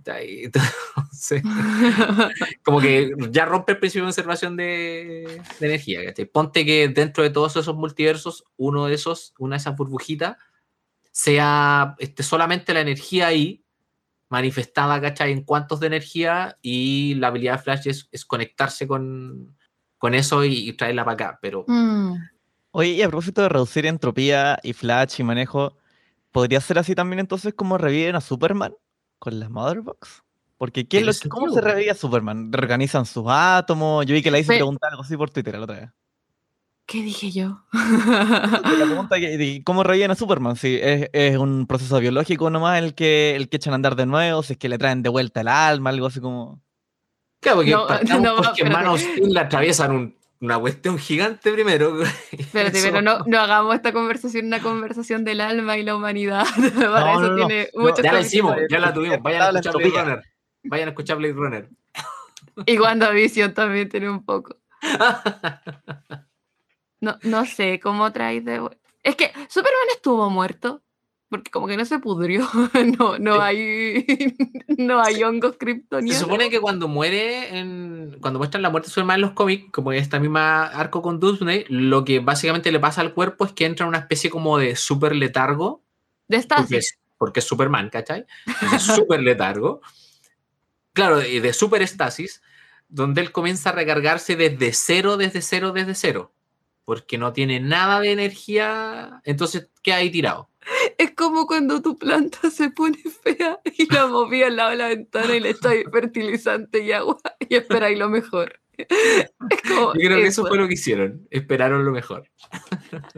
[2.64, 6.04] como que ya rompe el principio de conservación de, de energía.
[6.04, 6.26] ¿cachai?
[6.26, 10.36] Ponte que dentro de todos esos multiversos, uno de esos, una de esas burbujitas,
[11.12, 13.64] sea este, solamente la energía ahí,
[14.28, 15.32] manifestada, ¿cachai?
[15.32, 19.56] En cuantos de energía y la habilidad de Flash es, es conectarse con,
[19.98, 21.38] con eso y, y traerla para acá.
[21.40, 22.16] Pero Mm.
[22.78, 25.78] Oye, y a propósito de reducir entropía y flash y manejo,
[26.30, 28.74] ¿podría ser así también entonces como reviven a Superman
[29.18, 30.22] con las Motherbox?
[30.58, 31.74] Porque ¿qué es Tiene lo que- ¿cómo se sentido.
[31.74, 32.52] revive a Superman?
[32.52, 34.06] ¿Reorganizan sus átomos?
[34.06, 35.90] Yo vi que la hice preguntar algo así por Twitter la otra vez.
[36.86, 37.64] ¿Qué dije yo?
[37.72, 40.54] La pregunta que, ¿cómo reviven a Superman?
[40.56, 44.06] Si es, es un proceso biológico nomás el que, el que echan a andar de
[44.06, 46.62] nuevo, si es que le traen de vuelta el alma, algo así como...
[47.40, 47.80] claro, porque No,
[48.20, 48.70] no, porque en espérate.
[48.70, 52.02] Man of Steel le atraviesan un- una cuestión gigante primero.
[52.32, 56.44] Espérate, Eso- pero no, no hagamos esta conversación una conversación del alma y la humanidad.
[56.74, 57.46] Para No, eso no, no.
[57.46, 59.22] tiene No, muchos Ya la hicimos, ya la tuvimos.
[59.22, 59.90] Vayan a escuchar Blade.
[60.02, 60.22] Runner.
[60.64, 61.68] Vayan a escuchar Blade Runner.
[62.66, 64.56] Y WandaVision también tiene un poco.
[66.98, 68.58] No, no sé cómo traes de...
[69.02, 70.82] Es que Superman estuvo muerto.
[71.28, 72.46] Porque como que no se pudrió.
[72.98, 74.04] No, no hay.
[74.78, 76.20] No hay hongos Se kryptonianos.
[76.22, 79.92] supone que cuando muere, en, cuando muestran la muerte de Superman en los cómics, como
[79.92, 83.64] en esta misma arco con Doomsday, lo que básicamente le pasa al cuerpo es que
[83.64, 85.82] entra en una especie como de super letargo,
[86.28, 86.76] De estasis.
[86.76, 88.26] es, porque es Superman, ¿cachai?
[88.74, 89.80] Es super letargo.
[90.92, 92.40] Claro, y de super estasis,
[92.88, 96.32] donde él comienza a recargarse desde cero, desde cero, desde cero.
[96.86, 100.48] Porque no tiene nada de energía, entonces queda ahí tirado.
[100.98, 104.88] Es como cuando tu planta se pone fea y la moví al lado de la
[104.88, 108.58] ventana y le echáis fertilizante y agua y esperáis lo mejor.
[108.76, 109.28] Es
[109.68, 110.46] como Yo creo que eso eso.
[110.48, 111.26] fue lo que hicieron.
[111.30, 112.28] Esperaron lo mejor.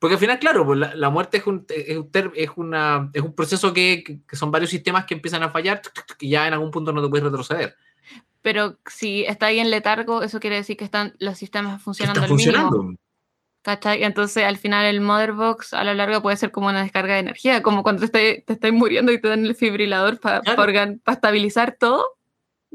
[0.00, 3.10] Porque al final, claro, pues la, la muerte es un, es, un ter- es una,
[3.12, 5.82] es un proceso que, son varios sistemas que empiezan a fallar
[6.20, 7.76] y ya en algún punto no te puedes retroceder.
[8.40, 12.32] Pero si está ahí en letargo, eso quiere decir que están los sistemas funcionando Está
[12.32, 12.94] al mínimo.
[13.62, 14.02] ¿Cachai?
[14.02, 17.62] Entonces al final el motherbox a lo largo puede ser como una descarga de energía,
[17.62, 20.64] como cuando te estáis muriendo y te dan el fibrilador para Claro.
[21.06, 22.04] estabilizar todo.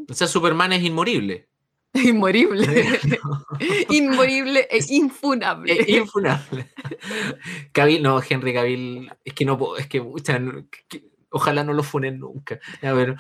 [0.09, 1.47] O sea, Superman es inmorible.
[1.93, 2.67] Inmorible.
[3.89, 5.81] Inmorible e infunable.
[5.81, 6.69] Es infunable.
[7.71, 11.73] Cavill, no, Henry Cavill, es que no puedo, es que, pucha, no- que- ojalá no
[11.73, 12.59] lo funen nunca.
[12.83, 13.15] A ver,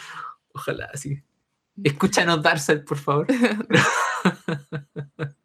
[0.53, 1.21] ojalá, sí.
[1.83, 3.27] Escúchanos, Darcel, por favor.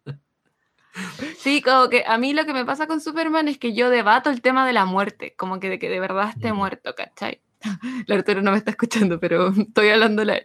[1.43, 4.30] Sí, como que a mí lo que me pasa con Superman es que yo debato
[4.30, 6.57] el tema de la muerte, como que de que de verdad esté Mm.
[6.57, 7.40] muerto, ¿cachai?
[8.07, 10.40] La Arturo no me está escuchando, pero estoy hablando la...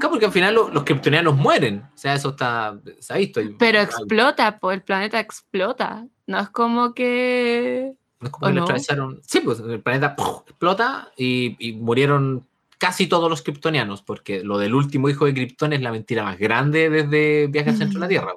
[0.00, 1.84] Porque al final lo- los kryptonianos mueren.
[1.94, 3.40] O sea, eso está, se ha visto.
[3.58, 6.06] Pero explota, pues el planeta explota.
[6.26, 7.92] No es como que...
[8.20, 8.62] No es como ¿O que no?
[8.62, 9.20] atravesaron.
[9.26, 10.42] Sí, pues el planeta ¡puf!
[10.46, 12.46] explota y, y murieron
[12.78, 16.38] casi todos los kryptonianos, porque lo del último hijo de Krypton es la mentira más
[16.38, 18.32] grande desde Viaje al Centro de la Tierra.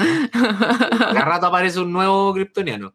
[0.00, 0.30] Pues.
[0.98, 2.92] Cada rato aparece un nuevo kryptoniano.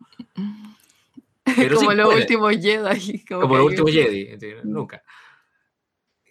[1.43, 2.19] Pero como sí, los puede.
[2.21, 3.25] últimos Jedi.
[3.25, 4.37] Como, los últimos Jedi.
[4.63, 5.03] Nunca.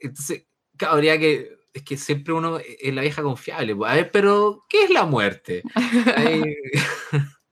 [0.00, 0.46] Entonces,
[0.86, 1.54] habría que.
[1.72, 3.74] Es que siempre uno es la vieja confiable.
[3.74, 3.90] pues.
[3.90, 5.62] A ver, pero, ¿qué es la muerte?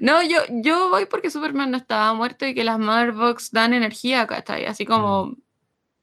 [0.00, 4.24] No, yo, yo voy porque Superman no estaba muerto y que las Motherbox dan energía,
[4.28, 4.66] ¿cachai?
[4.66, 5.36] Así como Mm.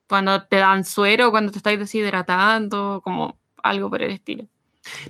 [0.10, 4.46] cuando te dan suero, cuando te estáis deshidratando, como algo por el estilo.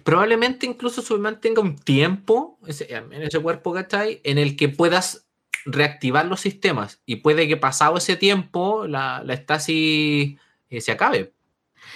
[0.04, 4.22] Probablemente incluso Superman tenga un tiempo ese- en ese cuerpo, ¿cachai?
[4.24, 5.28] En el que puedas
[5.66, 7.02] reactivar los sistemas.
[7.06, 10.38] Y puede que pasado ese tiempo la, la estasis
[10.70, 11.34] eh, se acabe.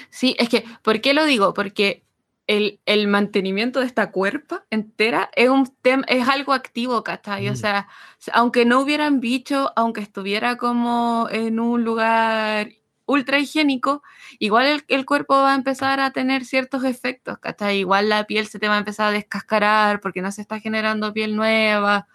[0.09, 1.53] Sí, es que, ¿por qué lo digo?
[1.53, 2.03] Porque
[2.47, 7.47] el, el mantenimiento de esta cuerpa entera es, un tem- es algo activo, ¿cachai?
[7.47, 7.55] O Mm.
[7.55, 7.87] sea,
[8.33, 12.71] aunque no hubieran bicho, aunque estuviera como en un lugar
[13.09, 14.03] ultra higiénico,
[14.37, 17.79] igual el, el cuerpo va a empezar a tener ciertos efectos, ¿cachai?
[17.79, 21.11] Igual la piel se te va a empezar a descascarar porque no se está generando
[21.11, 22.07] piel nueva.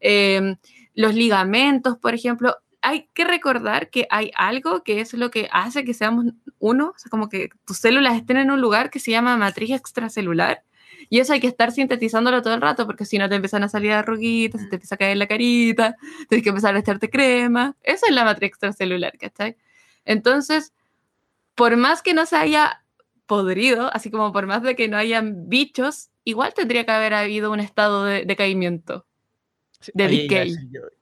[0.00, 0.56] Em,
[0.94, 5.84] los ligamentos, por ejemplo, hay que recordar que hay algo que es lo que hace
[5.84, 6.26] que seamos
[6.58, 9.70] uno, o sea, como que tus células estén en un lugar que se llama matriz
[9.72, 10.64] extracelular.
[11.10, 13.68] Y eso hay que estar sintetizándolo todo el rato, porque si no te empiezan a
[13.68, 15.96] salir arruguitas, se te empieza a caer la carita,
[16.28, 17.76] tienes que empezar a echarte crema.
[17.82, 19.56] Eso es la matriz extracelular, ¿cachai?
[20.04, 20.72] Entonces,
[21.54, 22.82] por más que no se haya
[23.26, 27.50] podrido, así como por más de que no hayan bichos, igual tendría que haber habido
[27.52, 29.06] un estado de decaimiento.
[29.94, 30.54] De a decay.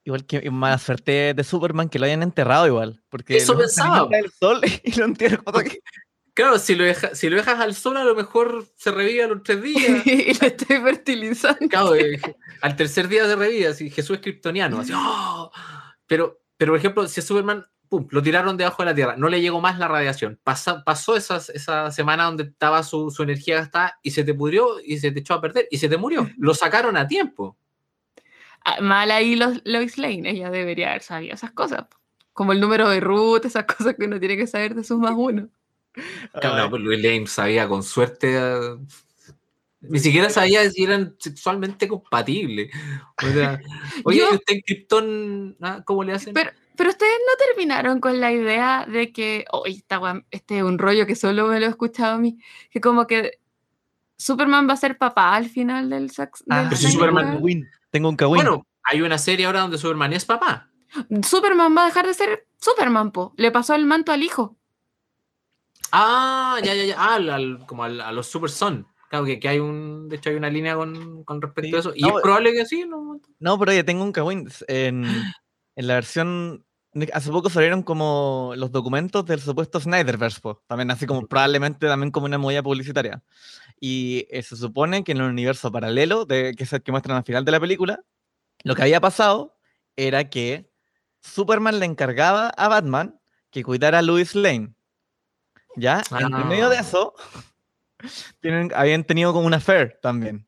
[0.04, 3.02] Igual que mala suerte de Superman que lo hayan enterrado igual.
[3.08, 4.06] Porque Eso pensaba.
[4.08, 5.80] del sol y lo que-
[6.34, 9.26] Claro, si lo, deja- si lo dejas al sol, a lo mejor se revive a
[9.26, 10.06] los tres días.
[10.06, 11.66] y lo estoy fertilizando.
[11.68, 12.20] Claro, eh,
[12.60, 14.78] al tercer día se revive, así Jesús es kryptoniano.
[14.78, 15.50] Así, ¡oh!
[16.06, 19.28] pero, pero, por ejemplo, si a Superman pum, lo tiraron debajo de la Tierra, no
[19.28, 23.56] le llegó más la radiación, pasa- pasó esas, esa semana donde estaba su, su energía
[23.56, 26.28] gastada y se te pudrió y se te echó a perder y se te murió.
[26.38, 27.56] Lo sacaron a tiempo.
[28.64, 31.86] Ah, Mal ahí los, Lois Lane, ella debería haber sabido esas cosas.
[32.32, 35.14] como el número de root, esas cosas que uno tiene que saber de sus más
[35.16, 35.48] uno.
[36.42, 38.36] No, pues Louis Lane sabía con suerte.
[38.36, 38.76] eh,
[39.80, 42.70] Ni siquiera sabía si eran sexualmente compatibles.
[43.22, 43.58] O sea,
[44.04, 46.34] oye, Yo- ¿y usted en Krypton, ah, ¿cómo le hacen?
[46.34, 50.00] Pero, pero ustedes no terminaron con la idea de que, oh, esta
[50.30, 52.38] este es un rollo que solo me lo he escuchado a mí,
[52.70, 53.32] que como que
[54.16, 56.42] Superman va a ser papá al final del sax.
[56.48, 57.40] Ah, del pero si Superman-.
[57.90, 58.36] Tengo un Kawin.
[58.36, 60.70] bueno, hay una serie ahora donde Superman es papá.
[61.22, 63.34] Superman va a dejar de ser Superman, po.
[63.36, 64.56] Le pasó el manto al hijo.
[65.92, 66.94] Ah, ya, ya, ya.
[66.98, 68.86] Ah, al- al- como al- a los Super Son.
[69.08, 70.08] Claro que, que hay un.
[70.08, 71.76] De hecho, hay una línea con, con respecto Sí.
[71.76, 71.92] a eso.
[71.94, 73.20] Y No, es probable que sí, ¿no?
[73.38, 74.48] No, pero oye, tengo un Kawin.
[74.68, 75.04] En,
[75.76, 76.64] en la versión.
[77.12, 82.10] Hace poco salieron como los documentos del supuesto Snyderverse, po, también así como probablemente también
[82.10, 83.22] como una movida publicitaria.
[83.78, 87.18] Y eh, se supone que en el universo paralelo, de, que es el que muestran
[87.18, 88.00] al final de la película,
[88.64, 89.56] lo que había pasado
[89.96, 90.72] era que
[91.20, 93.20] Superman le encargaba a Batman
[93.50, 94.72] que cuidara a Lois Lane.
[95.76, 96.02] ¿Ya?
[96.10, 96.80] Entre medio de Ah.
[96.80, 97.14] eso,
[98.40, 100.47] tienen, habían tenido como una affair también.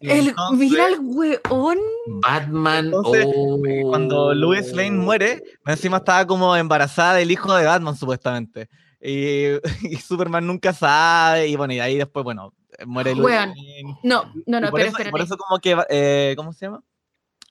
[0.00, 1.78] El, entonces- mira el weón.
[2.22, 2.86] Batman.
[2.86, 3.60] Entonces, oh.
[3.88, 8.68] Cuando Lois Lane muere, encima estaba como embarazada del hijo de Batman, supuestamente.
[9.00, 9.44] Y,
[9.82, 12.54] y Superman nunca sabe, y bueno, y ahí después, bueno,
[12.86, 13.50] muere Weón.
[13.50, 13.98] Lane.
[14.02, 16.82] No, no, Y no, por, pero eso, por eso como que, eh, ¿cómo se llama?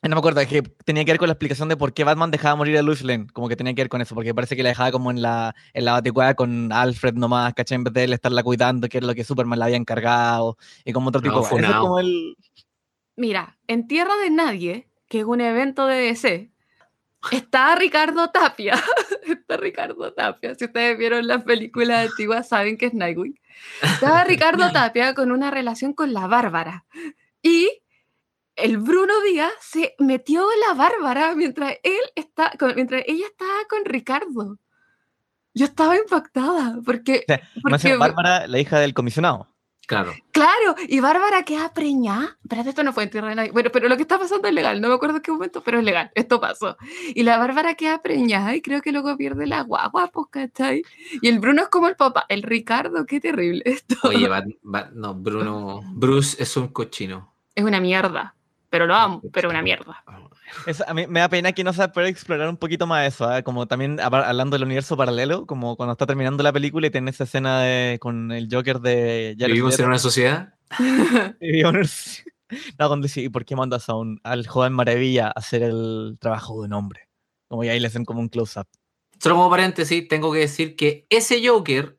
[0.02, 2.32] No me acuerdo, es que tenía que ver con la explicación de por qué Batman
[2.32, 4.64] dejaba morir a Lois Lane, como que tenía que ver con eso, porque parece que
[4.64, 7.76] la dejaba como en la, en la baticuada con Alfred nomás, ¿cachai?
[7.76, 10.94] En vez de él estarla cuidando, que era lo que Superman le había encargado, y
[10.94, 11.58] como otro No, tipo.
[11.58, 12.38] Ese es como el...
[13.18, 16.50] Mira, en Tierra de Nadie, que es un evento de DC,
[17.32, 18.82] está Ricardo Tapia.
[19.28, 20.56] está Ricardo Tapia.
[20.56, 23.38] Si ustedes vieron las películas antiguas, saben que es Nightwing.
[23.82, 26.86] Estaba Ricardo Tapia con una relación con la Bárbara.
[27.42, 27.79] Y
[28.62, 34.58] el Bruno Díaz se metió la Bárbara mientras él está, mientras ella estaba con Ricardo.
[35.54, 39.48] Yo estaba impactada porque, sea, Más porque Bárbara, la hija del comisionado.
[39.88, 40.14] Claro.
[40.32, 42.38] Claro, y Bárbara queda preñada.
[42.44, 43.52] Espérate, esto no fue en Tierra de Nadie.
[43.52, 44.80] Bueno, pero lo que está pasando es legal.
[44.80, 46.12] No me acuerdo en qué momento, pero es legal.
[46.14, 46.78] Esto pasó.
[47.16, 50.84] Y la Bárbara queda preñada y creo que luego pierde la guagua, pues, ¿cachai?
[51.24, 52.26] Y el Bruno es como el papá.
[52.30, 53.96] El Ricardo, qué terrible esto.
[54.04, 55.82] Oye, Bat- Bat- no, Bruno.
[55.96, 57.34] Bruce es un cochino.
[57.56, 58.36] Es una mierda.
[58.70, 60.04] Pero lo amo, pero una mierda.
[60.68, 63.26] Es- a mí me da pena que no se pueda explorar un poquito más eso,
[63.28, 63.42] ¿ah?
[63.42, 67.24] como también hablando del universo paralelo, como cuando está terminando la película y tiene esa
[67.24, 69.84] escena de, con el Joker de Jared ¿Vivimos Leto.
[69.84, 70.54] en una sociedad?
[71.42, 75.64] Y No, cuando dice, ¿y por qué mandas a un, al joven maravilla a hacer
[75.64, 77.08] el trabajo de un hombre?
[77.48, 78.68] Como ya ahí le hacen como un close-up.
[79.20, 81.98] Solo como paréntesis, tengo que decir que ese Joker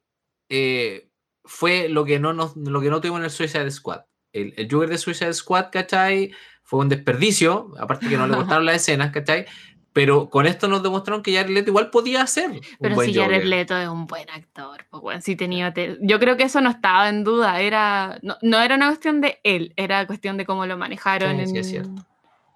[0.48, 1.10] eh,
[1.44, 4.02] fue lo que, no nos, lo que no tuvimos en el Suicide Squad.
[4.32, 6.32] El, el Joker de Suicide Squad, ¿cachai?
[6.70, 9.44] Fue un desperdicio, aparte que no le cortaron las escenas, ¿cachai?
[9.92, 13.14] Pero con esto nos demostraron que Jared Leto igual podía hacer un Pero buen si
[13.18, 13.46] Jared Joker.
[13.48, 16.70] Leto es un buen actor, pues bueno, sí tenía te- Yo creo que eso no
[16.70, 20.64] estaba en duda, era no, no era una cuestión de él, era cuestión de cómo
[20.64, 22.06] lo manejaron Sí, en, sí, es cierto.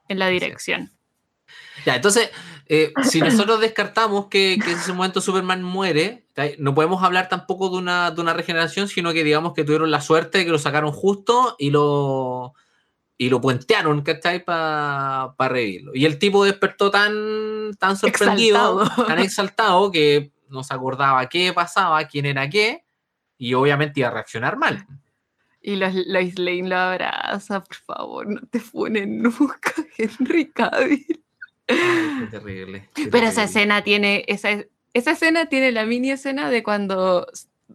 [0.09, 0.93] en la dirección.
[1.85, 2.31] Ya, entonces,
[2.67, 7.69] eh, si nosotros descartamos que, que en ese momento Superman muere, no podemos hablar tampoco
[7.69, 10.59] de una, de una regeneración, sino que digamos que tuvieron la suerte de que lo
[10.59, 12.55] sacaron justo y lo,
[13.17, 14.45] y lo puentearon, ¿cachai?
[14.45, 15.93] Para revivirlo.
[15.95, 19.07] Y el tipo despertó tan, tan sorprendido, Exaltado.
[19.07, 22.85] tan exaltado, que no se acordaba qué pasaba, quién era qué,
[23.39, 24.87] y obviamente iba a reaccionar mal.
[25.61, 31.25] Y los, Lois Lane lo abraza, por favor, no te funen nunca, Henry Cavill.
[31.67, 32.91] Ay, qué terrible.
[32.95, 34.51] qué Pero esa escena tiene, esa,
[34.93, 37.27] esa escena tiene la mini escena de cuando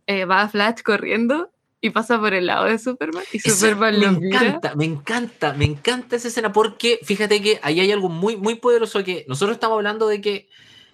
[0.06, 4.12] eh, va Flash corriendo y pasa por el lado de Superman y Superman me lo
[4.14, 4.40] mira.
[4.40, 8.56] encanta, me encanta, me encanta esa escena porque fíjate que ahí hay algo muy, muy
[8.56, 10.50] poderoso que nosotros estamos hablando de que,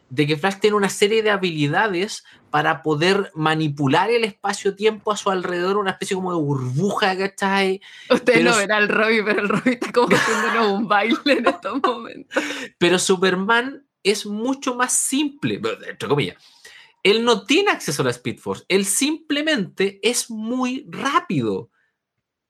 [0.10, 5.32] de que Flash tiene una serie de habilidades para poder manipular el espacio-tiempo a su
[5.32, 7.82] alrededor, una especie como de burbuja, ¿cachai?
[8.10, 11.48] Ustedes Pero no verán al Robbie, pero el Robbie está como haciéndonos un baile en
[11.48, 12.44] estos momentos.
[12.78, 16.38] Pero Superman es mucho más simple, entre comillas.
[17.06, 21.70] Él no tiene acceso a la Speed Force, él simplemente es muy rápido.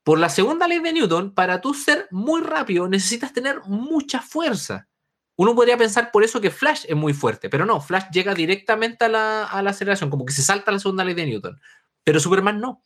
[0.01, 4.87] Por la segunda ley de Newton, para tú ser muy rápido necesitas tener mucha fuerza.
[5.35, 9.03] Uno podría pensar por eso que Flash es muy fuerte, pero no, Flash llega directamente
[9.03, 11.59] a la, aceleración, como que se salta la segunda ley de Newton.
[12.05, 12.81] Pero Superman no.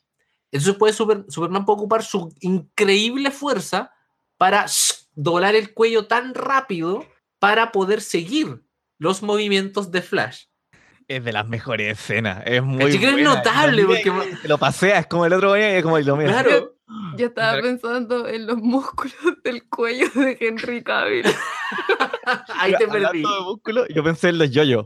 [0.51, 3.93] Entonces puede Super- Superman puede ocupar su increíble fuerza
[4.37, 4.65] para
[5.13, 7.05] doblar el cuello tan rápido
[7.37, 8.63] para poder seguir
[8.97, 10.48] los movimientos de Flash.
[11.09, 12.43] Es de las mejores escenas.
[12.45, 13.35] Es muy es buena.
[13.35, 15.83] notable, Lo mira porque- y se lo pasea, es como el otro día y es
[15.83, 16.31] como lo mira.
[16.43, 16.75] Claro.
[17.17, 21.25] Yo estaba pensando en los músculos del cuello de Henry Cavill.
[22.55, 23.21] Ahí te Hablando perdí.
[23.21, 24.85] de músculo, yo pensé en los yoyos.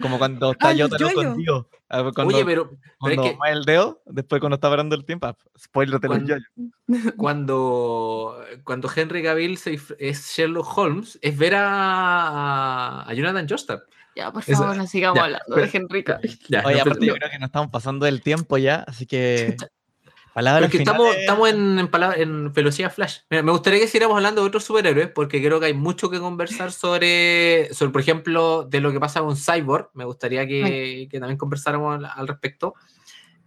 [0.00, 1.24] Como cuando está Ah, los Yotaro yoyos.
[1.34, 1.68] contigo.
[1.88, 5.04] Cuando, Oye, pero, pero cuando es que mueve el dedo, después cuando está parando el
[5.04, 6.48] tiempo, ah, spoiler de los Cuando- yoyos.
[7.16, 9.58] cuando, cuando Henry Cavill
[9.98, 13.84] es Sherlock Holmes, es ver a, a Jonathan Joestar.
[14.16, 16.38] Ya, por Eso- favor, no sigamos ya, hablando pero- de Henry Cavill.
[16.48, 19.56] Ya, Oye, no, aparte yo creo que nos estamos pasando del tiempo ya, así que...
[20.34, 23.18] Pero Palabras es que estamos, estamos en, en, palabra- en velocidad flash.
[23.30, 26.18] Mira, me gustaría que siguiéramos hablando de otros superhéroes, porque creo que hay mucho que
[26.18, 29.90] conversar sobre, sobre por ejemplo, de lo que pasa con Cyborg.
[29.94, 32.74] Me gustaría que, que también conversáramos al, al respecto.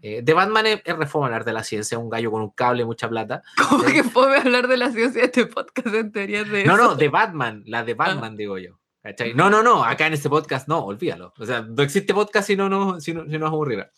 [0.02, 3.10] Eh, de Batman es, es reformar de la ciencia, un gallo con un cable, mucha
[3.10, 3.42] plata.
[3.70, 3.94] Como Sí.
[3.94, 6.84] que fue hablar de la ciencia de este podcast en teoría de No, eso.
[6.84, 8.78] no, de Batman, la de Batman, digo yo.
[9.04, 9.34] ¿cachai?
[9.34, 11.34] No, no, no, acá en este podcast no, olvídalo.
[11.40, 13.90] O sea, no existe podcast si no, no, si no, si nos aburriera.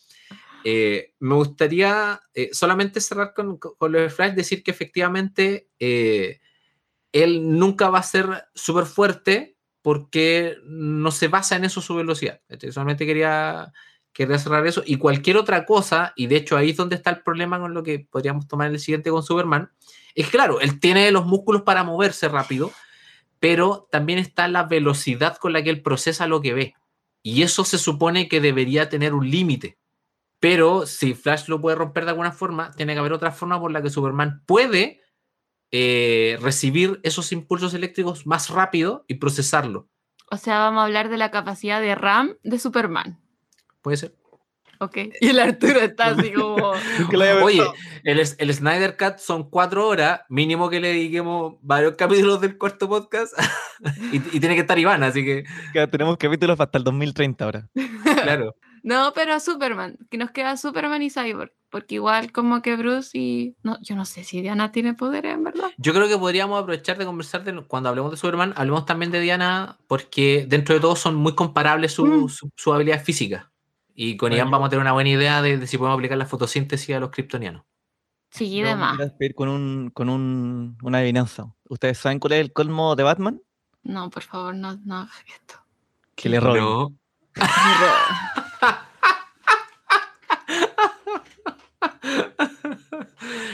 [0.64, 6.42] Eh, me gustaría eh, solamente cerrar con, con, lo de Flash, decir que efectivamente eh,
[7.12, 12.42] él nunca va a ser súper fuerte porque no se basa en eso su velocidad.
[12.72, 13.72] Solamente quería,
[14.12, 14.84] quería cerrar eso.
[14.86, 17.82] Y cualquier otra cosa, y de hecho ahí es donde está el problema con lo
[17.82, 19.72] que podríamos tomar en el siguiente con Superman,
[20.14, 22.72] es claro, él tiene los músculos para moverse rápido,
[23.40, 26.76] pero también está la velocidad con la que él procesa lo que ve.
[27.24, 29.79] Y eso se supone que debería tener un límite.
[30.40, 33.72] Pero si Flash lo puede romper de alguna forma, tiene que haber otra forma por
[33.72, 35.02] la que Superman puede
[35.72, 39.90] eh, recibir esos impulsos eléctricos más rápido y procesarlo.
[40.32, 43.20] O sea, vamos a hablar de la capacidad de RAM de Superman.
[43.82, 44.16] Puede ser.
[44.80, 44.98] ¿Ok?
[45.20, 46.74] Y el Arturo está así como...
[47.44, 47.64] Oye,
[48.04, 52.88] el, el Snyder Cut son cuatro horas, mínimo que le dediquemos varios capítulos del cuarto
[52.88, 53.34] podcast.
[54.14, 57.70] y, y tiene que estar Iván, así que, Que tenemos capítulos hasta el 2030 ahora.
[58.24, 58.56] claro.
[58.84, 63.18] No, pero a Superman, que nos queda Superman y Cyborg, porque igual como que Bruce
[63.18, 63.56] y...
[63.64, 65.70] No, yo no sé si Diana tiene poderes, en verdad.
[65.78, 69.20] Yo creo que podríamos aprovechar de conversar de, cuando hablemos de Superman, hablemos también de
[69.20, 72.30] Diana, porque dentro de todo son muy comparables su, Mm.
[72.30, 73.52] su, su habilidad física.
[73.94, 76.18] Y con Bueno, Ian vamos a tener una buena idea de, de si podemos aplicar
[76.18, 77.64] la fotosíntesis a los kryptonianos.
[78.32, 78.98] Sí, y demás.
[79.36, 81.54] con, un, con un, una adivinanza.
[81.68, 83.42] ¿Ustedes saben cuál es el colmo de Batman?
[83.84, 85.56] No, por favor, no, no hagas esto.
[86.16, 86.64] Que le roben.
[86.64, 86.94] No.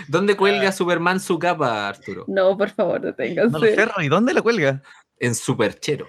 [0.08, 2.26] ¿Dónde cuelga Superman su capa, Arturo?
[2.28, 3.52] No, por favor, deténganse.
[3.52, 4.82] No lo sé, ¿y dónde la cuelga?
[5.20, 6.08] En Superchero.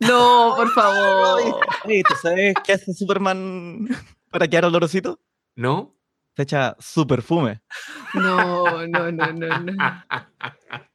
[0.00, 1.60] No, por favor.
[1.84, 3.88] Oye, ¿tú sabes qué hace Superman
[4.30, 5.20] para quedar olorosito?
[5.54, 5.94] ¿No?
[6.36, 7.60] Se echa su perfume.
[8.14, 9.72] No, no, no, no, no.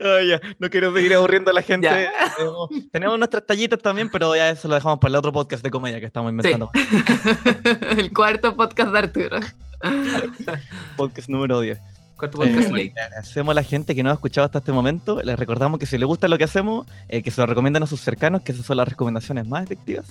[0.00, 1.88] Ay, ya, no quiero seguir aburriendo a la gente.
[2.36, 5.70] Tenemos, tenemos nuestras tallitas también, pero ya eso lo dejamos para el otro podcast de
[5.70, 6.70] comedia que estamos inventando.
[7.96, 9.38] El cuarto podcast de Arturo.
[10.96, 11.78] Podcast número 10.
[12.16, 15.20] ¿Cuánto podcast Eh, agradecemos a la gente que nos ha escuchado hasta este momento.
[15.22, 17.86] Les recordamos que si les gusta lo que hacemos, eh, que se lo recomienden a
[17.86, 20.06] sus cercanos, que esas son las recomendaciones más efectivas.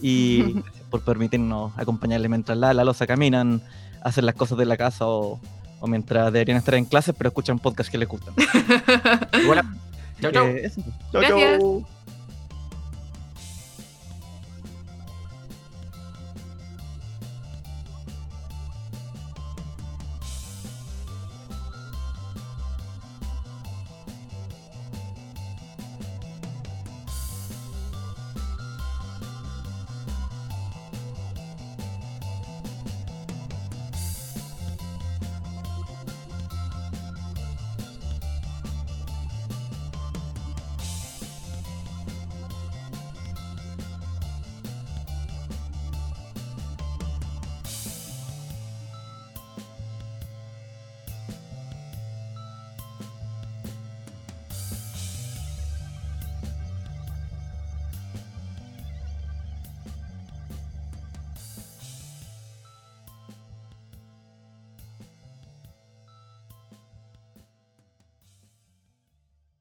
[0.00, 3.62] Y gracias por permitirnos acompañarle mientras la, la losa caminan,
[4.02, 5.40] hacen las cosas de la casa o,
[5.80, 8.34] o mientras deberían estar en clases, pero escuchan podcasts que les gustan.
[10.20, 10.46] Chau, chau.
[10.48, 10.70] Eh.
[11.12, 11.58] Chau, Gracias.
[11.58, 11.86] chau.